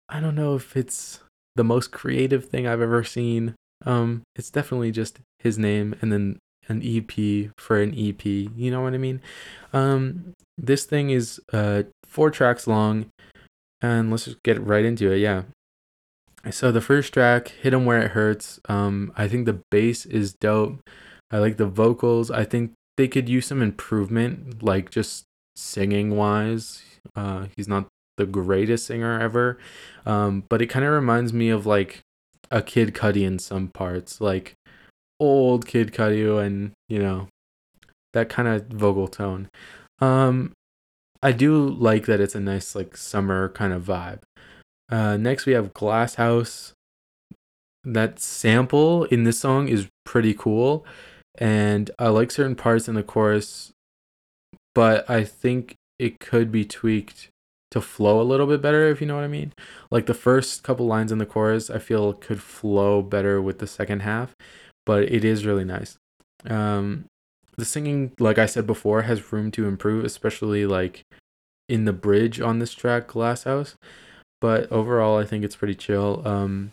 I 0.10 0.19
don't 0.19 0.36
know 0.36 0.56
if 0.56 0.76
it's 0.76 1.19
the 1.56 1.63
most 1.63 1.91
creative 1.91 2.45
thing 2.45 2.67
I've 2.67 2.82
ever 2.82 3.04
seen. 3.04 3.56
Um, 3.86 4.23
it's 4.36 4.49
definitely 4.49 4.91
just 4.91 5.19
his 5.39 5.58
name 5.58 5.93
and 6.02 6.12
then 6.12 6.39
an 6.67 6.82
EP 6.84 7.52
for 7.58 7.82
an 7.82 7.93
EP. 7.97 8.26
You 8.26 8.71
know 8.71 8.82
what 8.82 8.93
I 8.93 8.97
mean? 8.97 9.21
Um, 9.73 10.34
this 10.58 10.86
thing 10.86 11.10
is 11.10 11.41
uh 11.52 11.84
four 12.06 12.30
tracks 12.30 12.67
long, 12.67 13.08
and 13.82 14.12
let's 14.12 14.26
just 14.26 14.43
get 14.43 14.62
right 14.65 14.86
into 14.86 15.12
it. 15.12 15.17
Yeah. 15.17 15.43
So 16.52 16.71
the 16.71 16.82
first 16.82 17.13
track, 17.13 17.49
"Hit 17.49 17.73
'Em 17.73 17.86
Where 17.86 18.02
It 18.02 18.12
Hurts." 18.12 18.60
Um, 18.67 19.12
I 19.15 19.28
think 19.28 19.45
the 19.45 19.62
bass 19.71 20.06
is 20.06 20.34
dope. 20.34 20.82
I 21.32 21.39
like 21.39 21.58
the 21.58 21.65
vocals. 21.65 22.30
I 22.30 22.43
think 22.43 22.73
they 22.97 23.08
could 23.08 23.30
use 23.30 23.47
some 23.47 23.62
improvement, 23.62 24.62
like 24.62 24.91
just 24.91 25.26
singing 25.56 26.15
wise. 26.15 26.84
Uh, 27.15 27.47
he's 27.56 27.67
not 27.67 27.88
the 28.17 28.26
greatest 28.26 28.86
singer 28.86 29.19
ever, 29.19 29.58
um, 30.06 30.43
but 30.49 30.62
it 30.62 30.67
kind 30.67 30.86
of 30.86 30.91
reminds 30.91 31.34
me 31.34 31.49
of 31.49 31.65
like 31.65 32.02
a 32.52 32.62
Kid 32.62 32.93
Cudi 32.93 33.26
in 33.26 33.39
some 33.39 33.69
parts, 33.69 34.21
like 34.21 34.56
old 35.24 35.66
Kid 35.68 35.92
Cudi, 35.92 36.44
and 36.44 36.72
you 36.90 37.00
know 37.00 37.28
that 38.14 38.30
kind 38.30 38.48
of 38.48 38.68
vocal 38.68 39.08
tone. 39.08 39.50
Um, 40.00 40.54
I 41.22 41.32
do 41.32 41.70
like 41.70 42.06
that 42.06 42.20
it's 42.20 42.36
a 42.36 42.40
nice 42.40 42.76
like 42.76 42.98
summer 42.98 43.50
kind 43.50 43.74
of 43.74 43.84
vibe. 43.84 44.20
Uh, 44.90 45.18
next 45.18 45.46
we 45.46 45.54
have 45.54 45.74
Glass 45.74 46.16
House. 46.16 46.74
That 47.86 48.20
sample 48.20 49.06
in 49.06 49.24
this 49.24 49.40
song 49.40 49.68
is 49.68 49.88
pretty 50.06 50.34
cool, 50.34 50.86
and 51.38 51.92
I 52.00 52.10
like 52.10 52.32
certain 52.32 52.56
parts 52.56 52.88
in 52.88 52.96
the 52.96 53.04
chorus, 53.04 53.72
but 54.74 55.10
I 55.10 55.24
think 55.24 55.76
it 56.00 56.20
could 56.20 56.52
be 56.52 56.64
tweaked 56.66 57.30
to 57.72 57.82
flow 57.82 58.22
a 58.22 58.24
little 58.24 58.46
bit 58.46 58.62
better 58.62 58.88
if 58.88 59.02
you 59.02 59.08
know 59.08 59.16
what 59.16 59.24
I 59.24 59.28
mean. 59.30 59.52
Like 59.90 60.06
the 60.06 60.14
first 60.14 60.64
couple 60.64 60.86
lines 60.86 61.12
in 61.12 61.18
the 61.18 61.26
chorus, 61.26 61.70
I 61.70 61.80
feel 61.80 62.14
could 62.14 62.42
flow 62.42 63.02
better 63.02 63.42
with 63.42 63.60
the 63.60 63.68
second 63.68 64.02
half, 64.02 64.36
but 64.86 65.04
it 65.04 65.24
is 65.24 65.46
really 65.46 65.65
nice. 65.65 65.98
Um, 66.46 67.06
the 67.58 67.65
singing, 67.65 68.12
like 68.19 68.38
I 68.38 68.46
said 68.46 68.65
before, 68.65 69.04
has 69.04 69.32
room 69.32 69.52
to 69.52 69.67
improve, 69.67 70.06
especially 70.06 70.65
like 70.65 71.04
in 71.69 71.86
the 71.86 71.93
bridge 71.93 72.41
on 72.41 72.60
this 72.60 72.74
track, 72.74 73.08
Glass 73.08 73.43
House. 73.43 73.76
But 74.41 74.72
overall, 74.72 75.17
I 75.17 75.26
think 75.26 75.46
it's 75.46 75.56
pretty 75.56 75.76
chill. 75.76 76.22
Um, 76.26 76.72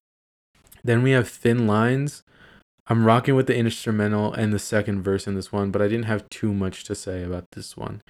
then 0.83 1.03
we 1.03 1.13
have 1.13 1.29
Thin 1.29 1.67
Lines. 1.67 2.23
I'm 2.87 3.05
rocking 3.05 3.37
with 3.37 3.47
the 3.47 3.57
instrumental 3.57 4.33
and 4.33 4.53
the 4.53 4.59
second 4.59 5.03
verse 5.03 5.29
in 5.29 5.37
this 5.37 5.53
one, 5.53 5.71
but 5.71 5.81
I 5.81 5.87
didn't 5.87 6.07
have 6.07 6.29
too 6.29 6.53
much 6.53 6.83
to 6.85 6.97
say 6.97 7.23
about 7.23 7.45
this 7.53 7.77
one. 7.77 8.03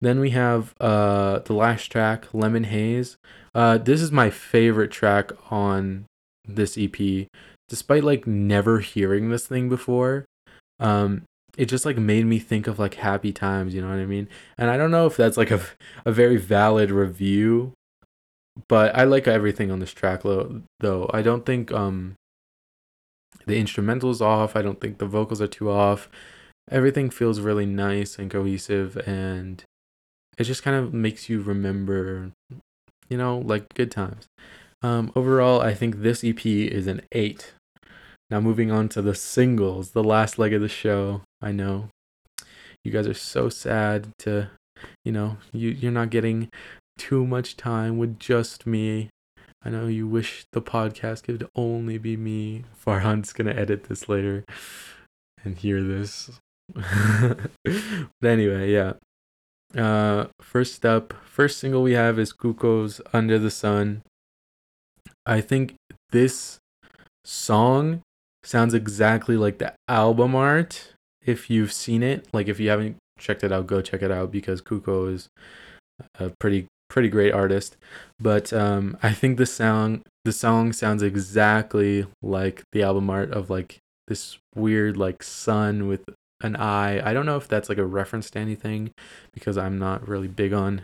Then 0.00 0.20
we 0.20 0.30
have 0.30 0.74
uh 0.80 1.40
the 1.40 1.54
last 1.54 1.90
track, 1.90 2.32
Lemon 2.32 2.64
Haze. 2.64 3.16
Uh 3.52 3.78
this 3.78 4.00
is 4.00 4.12
my 4.12 4.30
favorite 4.30 4.92
track 4.92 5.32
on 5.50 6.04
this 6.46 6.78
EP. 6.78 7.26
Despite 7.68 8.04
like 8.04 8.26
never 8.26 8.80
hearing 8.80 9.28
this 9.30 9.46
thing 9.46 9.68
before, 9.68 10.24
um 10.80 11.22
it 11.56 11.66
just 11.66 11.84
like 11.84 11.96
made 11.98 12.24
me 12.24 12.38
think 12.38 12.66
of 12.66 12.78
like 12.78 12.94
happy 12.94 13.32
times, 13.32 13.74
you 13.74 13.80
know 13.80 13.88
what 13.88 13.98
I 13.98 14.06
mean? 14.06 14.28
And 14.56 14.70
I 14.70 14.76
don't 14.76 14.92
know 14.92 15.06
if 15.06 15.16
that's 15.16 15.36
like 15.36 15.50
a 15.50 15.60
a 16.04 16.12
very 16.12 16.36
valid 16.36 16.90
review, 16.90 17.72
but 18.68 18.96
I 18.96 19.04
like 19.04 19.28
everything 19.28 19.70
on 19.70 19.80
this 19.80 19.92
track 19.92 20.22
though. 20.22 21.10
I 21.12 21.22
don't 21.22 21.44
think 21.44 21.72
um 21.72 22.14
the 23.46 23.60
instrumentals 23.60 24.20
off. 24.20 24.54
I 24.54 24.62
don't 24.62 24.80
think 24.80 24.98
the 24.98 25.06
vocals 25.06 25.40
are 25.40 25.48
too 25.48 25.70
off. 25.70 26.08
Everything 26.70 27.10
feels 27.10 27.40
really 27.40 27.66
nice 27.66 28.18
and 28.18 28.30
cohesive, 28.30 28.96
and 29.06 29.64
it 30.36 30.44
just 30.44 30.62
kind 30.62 30.76
of 30.76 30.92
makes 30.92 31.28
you 31.28 31.40
remember, 31.40 32.32
you 33.08 33.16
know, 33.16 33.38
like 33.38 33.72
good 33.74 33.90
times. 33.90 34.26
Um, 34.82 35.10
overall, 35.16 35.60
I 35.60 35.74
think 35.74 36.02
this 36.02 36.22
EP 36.22 36.44
is 36.46 36.86
an 36.86 37.00
eight. 37.12 37.54
Now, 38.30 38.40
moving 38.40 38.70
on 38.70 38.88
to 38.90 39.02
the 39.02 39.14
singles, 39.14 39.92
the 39.92 40.04
last 40.04 40.38
leg 40.38 40.52
of 40.52 40.60
the 40.60 40.68
show. 40.68 41.22
I 41.40 41.52
know 41.52 41.88
you 42.84 42.92
guys 42.92 43.06
are 43.06 43.14
so 43.14 43.48
sad 43.48 44.08
to, 44.20 44.50
you 45.04 45.12
know, 45.12 45.38
you 45.52 45.70
you're 45.70 45.92
not 45.92 46.10
getting 46.10 46.48
too 46.98 47.26
much 47.26 47.56
time 47.56 47.96
with 47.96 48.18
just 48.18 48.66
me 48.66 49.10
I 49.64 49.70
know 49.70 49.86
you 49.88 50.06
wish 50.06 50.46
the 50.52 50.62
podcast 50.62 51.24
could 51.24 51.48
only 51.56 51.98
be 51.98 52.16
me. 52.16 52.64
Farhan's 52.84 53.32
gonna 53.32 53.52
edit 53.52 53.84
this 53.84 54.08
later 54.08 54.44
and 55.44 55.56
hear 55.56 55.82
this. 55.82 56.40
but 56.74 57.50
anyway, 58.22 58.72
yeah. 58.72 58.94
Uh, 59.76 60.28
first 60.40 60.86
up, 60.86 61.12
first 61.24 61.58
single 61.58 61.82
we 61.82 61.92
have 61.92 62.18
is 62.18 62.32
Cuco's 62.32 63.00
Under 63.12 63.38
the 63.38 63.50
Sun. 63.50 64.02
I 65.26 65.40
think 65.40 65.74
this 66.10 66.58
song 67.24 68.00
sounds 68.48 68.72
exactly 68.72 69.36
like 69.36 69.58
the 69.58 69.74
album 69.88 70.34
art. 70.34 70.94
If 71.22 71.50
you've 71.50 71.72
seen 71.72 72.02
it, 72.02 72.26
like 72.32 72.48
if 72.48 72.58
you 72.58 72.70
haven't 72.70 72.96
checked 73.18 73.44
it 73.44 73.52
out, 73.52 73.66
go 73.66 73.82
check 73.82 74.02
it 74.02 74.10
out 74.10 74.32
because 74.32 74.62
Cuco 74.62 75.12
is 75.12 75.28
a 76.18 76.30
pretty 76.40 76.66
pretty 76.88 77.10
great 77.10 77.34
artist. 77.34 77.76
But 78.18 78.52
um, 78.52 78.96
I 79.02 79.12
think 79.12 79.36
the 79.36 79.46
song 79.46 80.02
the 80.24 80.32
song 80.32 80.72
sounds 80.72 81.02
exactly 81.02 82.06
like 82.22 82.62
the 82.72 82.82
album 82.82 83.10
art 83.10 83.30
of 83.32 83.50
like 83.50 83.78
this 84.06 84.38
weird 84.54 84.96
like 84.96 85.22
sun 85.22 85.86
with 85.86 86.02
an 86.40 86.56
eye. 86.56 87.06
I 87.06 87.12
don't 87.12 87.26
know 87.26 87.36
if 87.36 87.48
that's 87.48 87.68
like 87.68 87.78
a 87.78 87.84
reference 87.84 88.30
to 88.30 88.38
anything 88.38 88.92
because 89.34 89.58
I'm 89.58 89.78
not 89.78 90.08
really 90.08 90.28
big 90.28 90.54
on, 90.54 90.82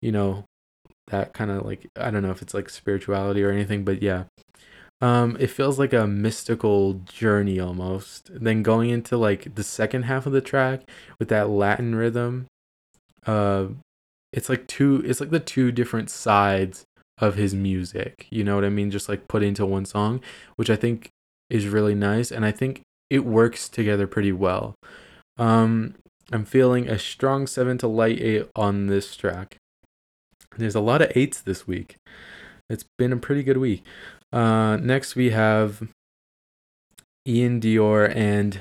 you 0.00 0.12
know, 0.12 0.44
that 1.08 1.34
kind 1.34 1.50
of 1.50 1.66
like 1.66 1.86
I 1.96 2.10
don't 2.10 2.22
know 2.22 2.30
if 2.30 2.40
it's 2.40 2.54
like 2.54 2.70
spirituality 2.70 3.42
or 3.42 3.50
anything, 3.50 3.84
but 3.84 4.00
yeah. 4.00 4.24
Um, 5.04 5.36
it 5.38 5.48
feels 5.48 5.78
like 5.78 5.92
a 5.92 6.06
mystical 6.06 6.94
journey 6.94 7.60
almost. 7.60 8.30
Then 8.32 8.62
going 8.62 8.88
into 8.88 9.18
like 9.18 9.54
the 9.54 9.62
second 9.62 10.04
half 10.04 10.24
of 10.24 10.32
the 10.32 10.40
track 10.40 10.88
with 11.18 11.28
that 11.28 11.50
Latin 11.50 11.94
rhythm, 11.94 12.46
uh, 13.26 13.66
it's 14.32 14.48
like 14.48 14.66
two 14.66 15.02
it's 15.04 15.20
like 15.20 15.28
the 15.28 15.40
two 15.40 15.70
different 15.70 16.08
sides 16.08 16.86
of 17.18 17.34
his 17.36 17.54
music 17.54 18.26
you 18.30 18.42
know 18.42 18.56
what 18.56 18.64
i 18.64 18.68
mean? 18.68 18.90
Just 18.90 19.08
like 19.08 19.28
put 19.28 19.42
into 19.42 19.64
one 19.64 19.84
song 19.84 20.20
which 20.56 20.68
i 20.68 20.74
think 20.74 21.10
is 21.48 21.68
really 21.68 21.94
nice 21.94 22.32
and 22.32 22.44
i 22.44 22.50
think 22.50 22.80
it 23.10 23.24
works 23.24 23.68
together 23.68 24.06
pretty 24.06 24.32
well. 24.32 24.74
Um 25.38 25.94
i'm 26.32 26.46
feeling 26.46 26.88
a 26.88 26.98
strong 26.98 27.46
7 27.46 27.76
to 27.78 27.86
light 27.86 28.20
8 28.20 28.48
on 28.56 28.86
this 28.86 29.14
track. 29.14 29.56
There's 30.56 30.74
a 30.74 30.80
lot 30.80 31.02
of 31.02 31.10
8s 31.10 31.44
this 31.44 31.66
week. 31.66 31.96
It's 32.70 32.84
been 32.96 33.12
a 33.12 33.18
pretty 33.18 33.42
good 33.42 33.58
week 33.58 33.84
uh 34.34 34.76
next 34.76 35.14
we 35.14 35.30
have 35.30 35.88
Iann 37.26 37.60
Dior 37.60 38.14
and 38.14 38.60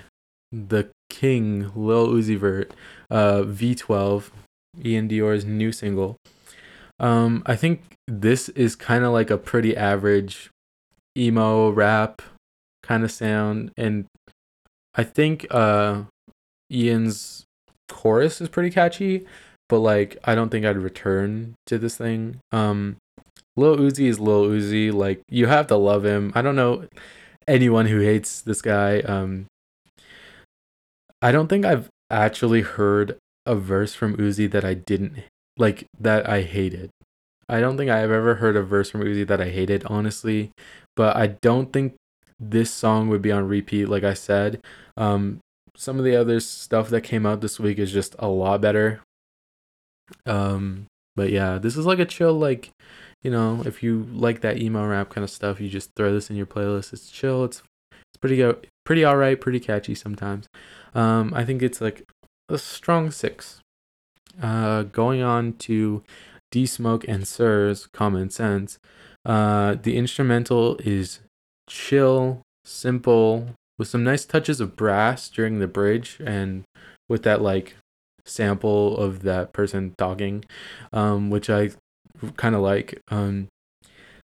the 0.52 0.90
king 1.10 1.72
lil 1.76 2.08
uzi 2.08 2.38
vert 2.38 2.74
uh 3.10 3.42
v12 3.42 4.30
Iann 4.80 5.10
Dior's 5.10 5.46
new 5.46 5.72
single. 5.72 6.18
Um, 7.00 7.44
I 7.46 7.56
think 7.56 7.96
this 8.08 8.50
is 8.50 8.76
kind 8.76 9.04
of 9.04 9.12
like 9.12 9.30
a 9.30 9.38
pretty 9.38 9.76
average 9.76 10.50
emo 11.18 11.70
rap 11.70 12.22
kind 12.82 13.04
of 13.04 13.12
sound, 13.12 13.72
and 13.78 14.06
I 14.96 15.04
think 15.04 15.48
uh, 15.52 16.04
Iann's 16.72 17.46
chorus 17.90 18.42
is 18.42 18.50
pretty 18.50 18.70
catchy, 18.70 19.26
but 19.70 19.80
like 19.80 20.18
I 20.24 20.36
don't 20.36 20.50
think 20.50 20.66
I'd 20.66 20.78
return 20.78 21.56
to 21.68 21.78
this 21.78 21.98
thing. 21.98 22.40
Um, 22.52 22.98
Lil 23.56 23.78
Uzi 23.78 24.08
is 24.08 24.20
Lil 24.20 24.46
Uzi. 24.46 24.92
Like 24.92 25.22
you 25.30 25.48
have 25.48 25.68
to 25.68 25.76
love 25.76 26.06
him. 26.06 26.32
I 26.36 26.42
don't 26.42 26.56
know 26.56 26.86
anyone 27.48 27.88
who 27.88 28.00
hates 28.00 28.42
this 28.42 28.62
guy. 28.62 29.00
Um, 29.02 29.48
I 31.22 31.32
don't 31.32 31.48
think 31.48 31.66
I've 31.66 31.90
actually 32.10 32.62
heard 32.62 33.18
a 33.46 33.56
verse 33.56 33.94
from 33.94 34.18
Uzi 34.18 34.50
that 34.52 34.66
I 34.66 34.74
didn't 34.74 35.24
like 35.58 35.86
that 36.00 36.28
I 36.28 36.42
hated. 36.42 36.90
I 37.50 37.60
don't 37.60 37.78
think 37.78 37.92
I've 37.92 38.12
ever 38.12 38.36
heard 38.36 38.56
a 38.56 38.64
verse 38.64 38.90
from 38.90 39.02
Uzi 39.02 39.28
that 39.28 39.42
I 39.42 39.50
hated, 39.50 39.84
honestly. 39.86 40.52
But 40.96 41.16
I 41.16 41.28
don't 41.28 41.74
think 41.74 41.96
this 42.40 42.72
song 42.72 43.10
would 43.10 43.22
be 43.22 43.32
on 43.32 43.48
repeat, 43.48 43.86
like 43.86 44.04
I 44.04 44.14
said. 44.14 44.62
Um, 44.98 45.40
some 45.76 45.98
of 45.98 46.06
the 46.06 46.16
other 46.16 46.40
stuff 46.40 46.90
that 46.90 47.02
came 47.02 47.26
out 47.26 47.42
this 47.42 47.60
week 47.60 47.80
is 47.80 47.92
just 47.92 48.16
a 48.20 48.28
lot 48.28 48.62
better. 48.62 49.02
Um, 50.26 50.86
but 51.16 51.32
yeah, 51.32 51.58
this 51.58 51.76
is 51.76 51.86
like 51.86 52.00
a 52.00 52.06
chill, 52.06 52.34
like, 52.34 52.72
you 53.24 53.32
know, 53.32 53.64
if 53.66 53.82
you 53.82 54.08
like 54.12 54.42
that 54.42 54.58
emo 54.58 54.86
rap 54.86 55.10
kind 55.10 55.24
of 55.24 55.30
stuff, 55.30 55.60
you 55.60 55.70
just 55.70 55.92
throw 55.96 56.14
this 56.14 56.30
in 56.30 56.36
your 56.36 56.46
playlist. 56.46 56.94
It's 56.94 57.10
chill. 57.10 57.46
It's 57.46 57.64
it's 57.92 58.20
pretty 58.20 58.36
good. 58.36 58.68
pretty 58.86 59.06
alright, 59.06 59.40
pretty 59.40 59.60
catchy 59.60 59.96
sometimes. 59.96 60.48
Um, 60.94 61.34
I 61.34 61.46
think 61.46 61.64
it's 61.64 61.82
like 61.82 62.04
a 62.50 62.58
strong 62.58 63.10
six. 63.10 63.60
Uh, 64.42 64.84
going 64.84 65.22
on 65.22 65.54
to 65.54 66.04
D 66.52 66.66
Smoke 66.66 67.06
and 67.08 67.28
Sir's 67.28 67.88
Common 67.88 68.30
Sense. 68.30 68.78
Uh, 69.26 69.76
the 69.82 69.96
instrumental 69.96 70.78
is 70.84 71.20
chill, 71.70 72.42
simple, 72.66 73.50
with 73.80 73.88
some 73.88 74.04
nice 74.04 74.26
touches 74.26 74.60
of 74.60 74.76
brass 74.76 75.30
during 75.30 75.60
the 75.60 75.68
bridge 75.68 76.20
and 76.26 76.64
with 77.08 77.24
that 77.24 77.42
like 77.42 77.76
sample 78.26 78.98
of 78.98 79.22
that 79.24 79.54
person 79.54 79.94
talking, 79.98 80.44
um, 80.92 81.30
which 81.30 81.50
I 81.50 81.72
kind 82.38 82.56
of 82.56 82.62
like. 82.62 83.00
Um, 83.10 83.48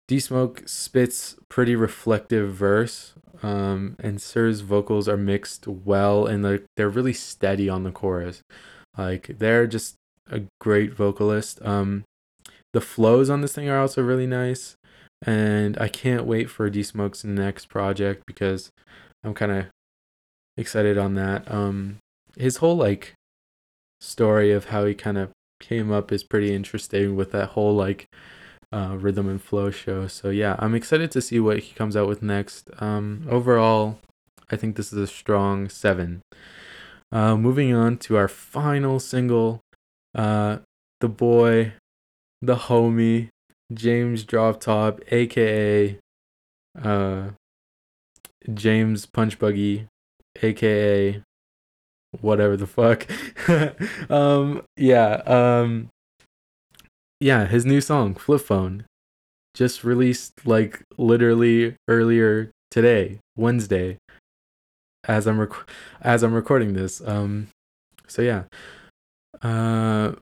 D 0.08 0.20
Smoke 0.20 0.62
spits 0.66 1.36
pretty 1.48 1.74
reflective 1.74 2.54
verse, 2.54 3.14
um, 3.42 3.96
and 3.98 4.22
Sir's 4.22 4.60
vocals 4.60 5.08
are 5.08 5.16
mixed 5.16 5.66
well, 5.66 6.26
and 6.26 6.44
they're, 6.44 6.62
they're 6.76 6.88
really 6.88 7.12
steady 7.12 7.68
on 7.68 7.82
the 7.82 7.90
chorus. 7.90 8.42
Like 8.96 9.36
they're 9.38 9.66
just 9.66 9.96
a 10.30 10.42
great 10.60 10.94
vocalist. 10.94 11.60
Um, 11.62 12.04
the 12.72 12.80
flows 12.80 13.28
on 13.30 13.40
this 13.40 13.54
thing 13.54 13.68
are 13.68 13.80
also 13.80 14.02
really 14.02 14.28
nice, 14.28 14.76
and 15.22 15.76
I 15.78 15.88
can't 15.88 16.24
wait 16.24 16.50
for 16.50 16.70
D 16.70 16.82
Smoke's 16.82 17.24
next 17.24 17.68
project 17.68 18.22
because 18.26 18.70
I'm 19.24 19.34
kind 19.34 19.52
of 19.52 19.66
excited 20.56 20.96
on 20.98 21.14
that. 21.14 21.50
Um, 21.50 21.98
his 22.36 22.58
whole 22.58 22.76
like 22.76 23.14
story 24.00 24.52
of 24.52 24.66
how 24.66 24.84
he 24.84 24.94
kind 24.94 25.18
of 25.18 25.30
came 25.60 25.90
up 25.90 26.12
is 26.12 26.24
pretty 26.24 26.54
interesting 26.54 27.16
with 27.16 27.32
that 27.32 27.50
whole 27.50 27.74
like 27.74 28.08
uh, 28.72 28.96
rhythm 28.98 29.28
and 29.28 29.42
flow 29.42 29.70
show. 29.70 30.06
So 30.06 30.30
yeah, 30.30 30.56
I'm 30.58 30.74
excited 30.74 31.10
to 31.12 31.20
see 31.20 31.40
what 31.40 31.60
he 31.60 31.74
comes 31.74 31.96
out 31.96 32.08
with 32.08 32.22
next. 32.22 32.70
Um, 32.78 33.26
overall, 33.30 33.98
I 34.50 34.56
think 34.56 34.76
this 34.76 34.92
is 34.92 34.98
a 34.98 35.06
strong 35.06 35.68
seven. 35.68 36.22
Uh, 37.12 37.36
moving 37.36 37.72
on 37.72 37.98
to 37.98 38.16
our 38.16 38.28
final 38.28 38.98
single, 38.98 39.60
uh, 40.14 40.58
the 41.00 41.08
boy, 41.08 41.74
the 42.42 42.56
homie, 42.56 43.28
James 43.72 44.24
Droptop, 44.24 45.00
aka 45.12 45.98
uh, 46.82 47.28
James 48.52 49.06
Punch 49.06 49.38
Buggy, 49.38 49.86
aka 50.42 51.22
whatever 52.20 52.56
the 52.56 52.66
fuck. 52.66 53.06
um, 54.10 54.62
yeah, 54.76 55.22
um, 55.26 55.88
yeah, 57.20 57.46
his 57.46 57.64
new 57.64 57.80
song, 57.80 58.14
Flip 58.14 58.40
Phone, 58.40 58.84
just 59.54 59.84
released 59.84 60.46
like 60.46 60.82
literally 60.98 61.76
earlier 61.88 62.50
today, 62.70 63.18
Wednesday, 63.36 63.98
as 65.08 65.26
I'm 65.26 65.40
rec- 65.40 65.70
as 66.02 66.22
I'm 66.22 66.34
recording 66.34 66.74
this. 66.74 67.00
Um, 67.06 67.48
so 68.06 68.22
yeah, 68.22 68.44
uh, 69.42 70.12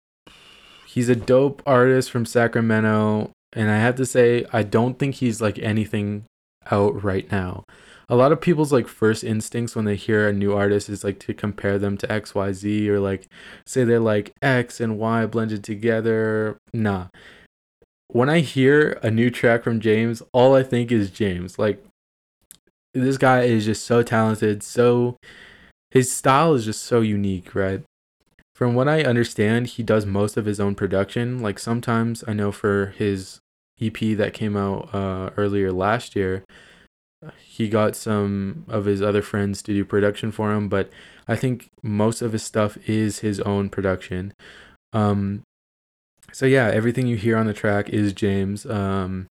he's 0.87 1.09
a 1.09 1.17
dope 1.17 1.63
artist 1.67 2.11
from 2.11 2.27
Sacramento, 2.27 3.33
and 3.53 3.71
I 3.71 3.79
have 3.79 3.97
to 3.97 4.07
say, 4.07 4.47
I 4.53 4.63
don't 4.63 4.99
think 4.99 5.17
he's 5.17 5.41
like 5.41 5.59
anything 5.59 6.25
out 6.71 7.03
right 7.03 7.31
now 7.31 7.65
a 8.09 8.17
lot 8.17 8.33
of 8.33 8.41
people's 8.41 8.73
like 8.73 8.89
first 8.89 9.25
instincts 9.25 9.75
when 9.75 9.85
they 9.85 9.97
hear 9.97 10.29
a 10.29 10.33
new 10.33 10.53
artist 10.53 10.89
is 10.89 11.05
like 11.05 11.19
to 11.21 11.35
compare 11.35 11.79
them 11.79 11.97
to 11.99 12.07
XYZ 12.07 12.87
or 12.89 13.01
like 13.01 13.29
say 13.67 13.85
they're 13.85 14.01
like 14.01 14.35
X 14.43 14.81
and 14.81 14.99
Y 14.99 15.27
blended 15.27 15.65
together. 15.65 16.57
Nah. 16.73 17.09
When 18.09 18.29
I 18.29 18.41
hear 18.41 18.99
a 19.03 19.11
new 19.11 19.31
track 19.31 19.65
from 19.65 19.81
James, 19.81 20.23
all 20.33 20.55
I 20.55 20.63
think 20.63 20.93
is 20.93 21.11
James. 21.11 21.59
Like 21.59 21.85
this 22.93 23.19
guy 23.19 23.43
is 23.43 23.65
just 23.65 23.85
so 23.85 24.03
talented, 24.03 24.63
so 24.63 25.17
his 25.91 26.13
style 26.13 26.55
is 26.55 26.65
just 26.65 26.83
so 26.83 27.01
unique, 27.01 27.55
right? 27.55 27.83
From 28.55 28.75
what 28.75 28.89
I 28.89 29.03
understand, 29.03 29.67
he 29.67 29.83
does 29.83 30.07
most 30.07 30.37
of 30.37 30.45
his 30.45 30.61
own 30.61 30.75
production. 30.77 31.41
Like 31.41 31.59
sometimes 31.59 32.23
I 32.29 32.35
know 32.35 32.53
for 32.53 32.95
his 32.97 33.41
EP 33.81 33.99
that 34.17 34.33
came 34.33 34.57
out 34.57 34.95
uh, 34.95 35.31
earlier 35.37 35.73
last 35.73 36.15
year, 36.15 36.45
he 37.45 37.69
got 37.69 37.97
some 37.97 38.65
of 38.69 38.85
his 38.85 39.03
other 39.03 39.23
friends 39.23 39.63
to 39.63 39.73
do 39.73 39.85
production 39.85 40.31
for 40.31 40.53
him, 40.53 40.69
but 40.69 40.91
I 41.27 41.37
think 41.37 41.71
most 41.83 42.23
of 42.23 42.33
his 42.33 42.43
stuff 42.43 42.77
is 42.89 43.21
his 43.21 43.41
own 43.41 43.69
production. 43.69 44.33
Um, 44.93 45.43
so 46.33 46.47
yeah, 46.47 46.71
everything 46.73 47.07
you 47.07 47.17
hear 47.17 47.37
on 47.37 47.47
the 47.47 47.53
track 47.53 47.89
is 47.89 48.13
James. 48.13 48.67
Um, 48.67 49.27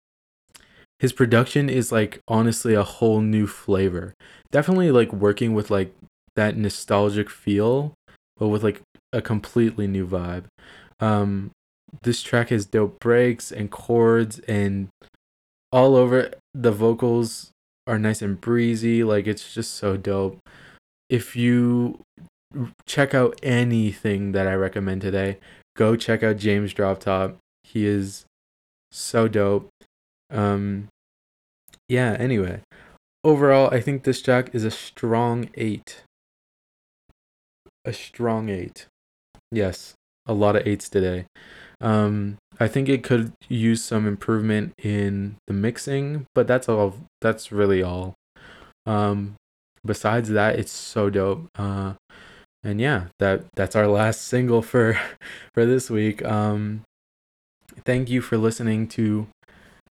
his 0.98 1.12
production 1.12 1.68
is 1.68 1.90
like 1.90 2.20
honestly 2.28 2.74
a 2.74 2.84
whole 2.84 3.20
new 3.20 3.46
flavor. 3.46 4.14
Definitely 4.50 4.92
like 4.92 5.12
working 5.12 5.52
with 5.52 5.70
like 5.70 5.94
that 6.36 6.56
nostalgic 6.56 7.28
feel, 7.28 7.94
but 8.36 8.48
with 8.48 8.62
like 8.62 8.82
a 9.12 9.20
completely 9.20 9.86
new 9.86 10.06
vibe. 10.06 10.44
Um, 11.00 11.50
this 12.02 12.22
track 12.22 12.50
has 12.50 12.64
dope 12.64 13.00
breaks 13.00 13.50
and 13.50 13.70
chords 13.70 14.38
and 14.40 14.88
all 15.72 15.96
over 15.96 16.30
the 16.54 16.70
vocals 16.70 17.50
are 17.86 17.98
nice 17.98 18.22
and 18.22 18.40
breezy. 18.40 19.04
Like 19.04 19.26
it's 19.26 19.54
just 19.54 19.74
so 19.74 19.96
dope. 19.96 20.38
If 21.08 21.36
you 21.36 22.00
check 22.86 23.14
out 23.14 23.38
anything 23.42 24.32
that 24.32 24.46
I 24.46 24.54
recommend 24.54 25.02
today, 25.02 25.38
go 25.76 25.96
check 25.96 26.22
out 26.22 26.36
James 26.36 26.72
Droptop. 26.74 27.36
He 27.64 27.86
is 27.86 28.24
so 28.90 29.28
dope. 29.28 29.68
Um 30.30 30.88
yeah, 31.88 32.16
anyway. 32.18 32.60
Overall, 33.24 33.68
I 33.72 33.80
think 33.80 34.02
this 34.02 34.22
jack 34.22 34.54
is 34.54 34.64
a 34.64 34.70
strong 34.70 35.48
8. 35.54 36.02
A 37.84 37.92
strong 37.92 38.48
8. 38.48 38.86
Yes, 39.52 39.94
a 40.26 40.32
lot 40.32 40.56
of 40.56 40.64
8s 40.64 40.88
today. 40.88 41.26
Um, 41.80 42.38
I 42.62 42.68
think 42.68 42.88
it 42.88 43.02
could 43.02 43.32
use 43.48 43.82
some 43.82 44.06
improvement 44.06 44.72
in 44.78 45.34
the 45.48 45.52
mixing, 45.52 46.26
but 46.32 46.46
that's 46.46 46.68
all. 46.68 46.94
That's 47.20 47.50
really 47.50 47.82
all. 47.82 48.14
Um, 48.86 49.34
besides 49.84 50.28
that, 50.28 50.60
it's 50.60 50.70
so 50.70 51.10
dope. 51.10 51.48
Uh, 51.58 51.94
and 52.62 52.80
yeah, 52.80 53.06
that 53.18 53.46
that's 53.56 53.74
our 53.74 53.88
last 53.88 54.22
single 54.28 54.62
for 54.62 54.96
for 55.52 55.66
this 55.66 55.90
week. 55.90 56.24
Um, 56.24 56.82
thank 57.84 58.08
you 58.08 58.20
for 58.20 58.38
listening 58.38 58.86
to 58.88 59.26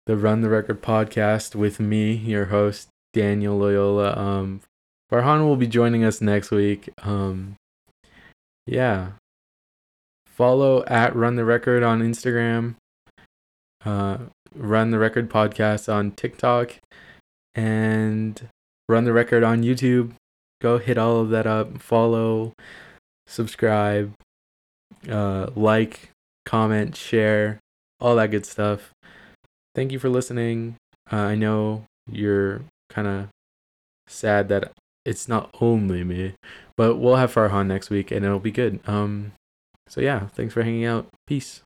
the 0.06 0.16
Run 0.16 0.40
the 0.40 0.48
Record 0.48 0.82
podcast 0.82 1.54
with 1.54 1.78
me, 1.78 2.14
your 2.14 2.46
host 2.46 2.88
Daniel 3.12 3.56
Loyola. 3.56 4.12
Um, 4.16 4.60
Farhan 5.12 5.46
will 5.46 5.56
be 5.56 5.68
joining 5.68 6.02
us 6.02 6.20
next 6.20 6.50
week. 6.50 6.88
Um, 7.04 7.54
yeah, 8.66 9.12
follow 10.36 10.84
at 10.84 11.16
Run 11.16 11.36
the 11.36 11.44
Record 11.44 11.82
on 11.82 12.02
Instagram, 12.02 12.76
uh, 13.84 14.18
Run 14.54 14.90
the 14.90 14.98
Record 14.98 15.30
podcast 15.30 15.92
on 15.92 16.12
TikTok, 16.12 16.74
and 17.54 18.48
Run 18.88 19.04
the 19.04 19.12
Record 19.12 19.42
on 19.42 19.62
YouTube. 19.62 20.12
Go 20.60 20.78
hit 20.78 20.98
all 20.98 21.20
of 21.20 21.30
that 21.30 21.46
up. 21.46 21.80
Follow, 21.80 22.52
subscribe, 23.26 24.12
uh, 25.08 25.48
like, 25.56 26.10
comment, 26.44 26.96
share, 26.96 27.58
all 28.00 28.16
that 28.16 28.30
good 28.30 28.46
stuff. 28.46 28.92
Thank 29.74 29.92
you 29.92 29.98
for 29.98 30.08
listening. 30.08 30.76
Uh, 31.10 31.16
I 31.16 31.34
know 31.34 31.84
you're 32.10 32.62
kind 32.90 33.06
of 33.06 33.28
sad 34.06 34.48
that 34.48 34.72
it's 35.04 35.28
not 35.28 35.54
only 35.60 36.02
me, 36.04 36.34
but 36.76 36.96
we'll 36.96 37.16
have 37.16 37.32
Farhan 37.32 37.66
next 37.66 37.90
week 37.90 38.10
and 38.10 38.24
it'll 38.24 38.38
be 38.38 38.50
good. 38.50 38.80
Um, 38.86 39.32
so 39.88 40.00
yeah, 40.00 40.26
thanks 40.28 40.54
for 40.54 40.62
hanging 40.62 40.84
out. 40.84 41.06
Peace. 41.26 41.62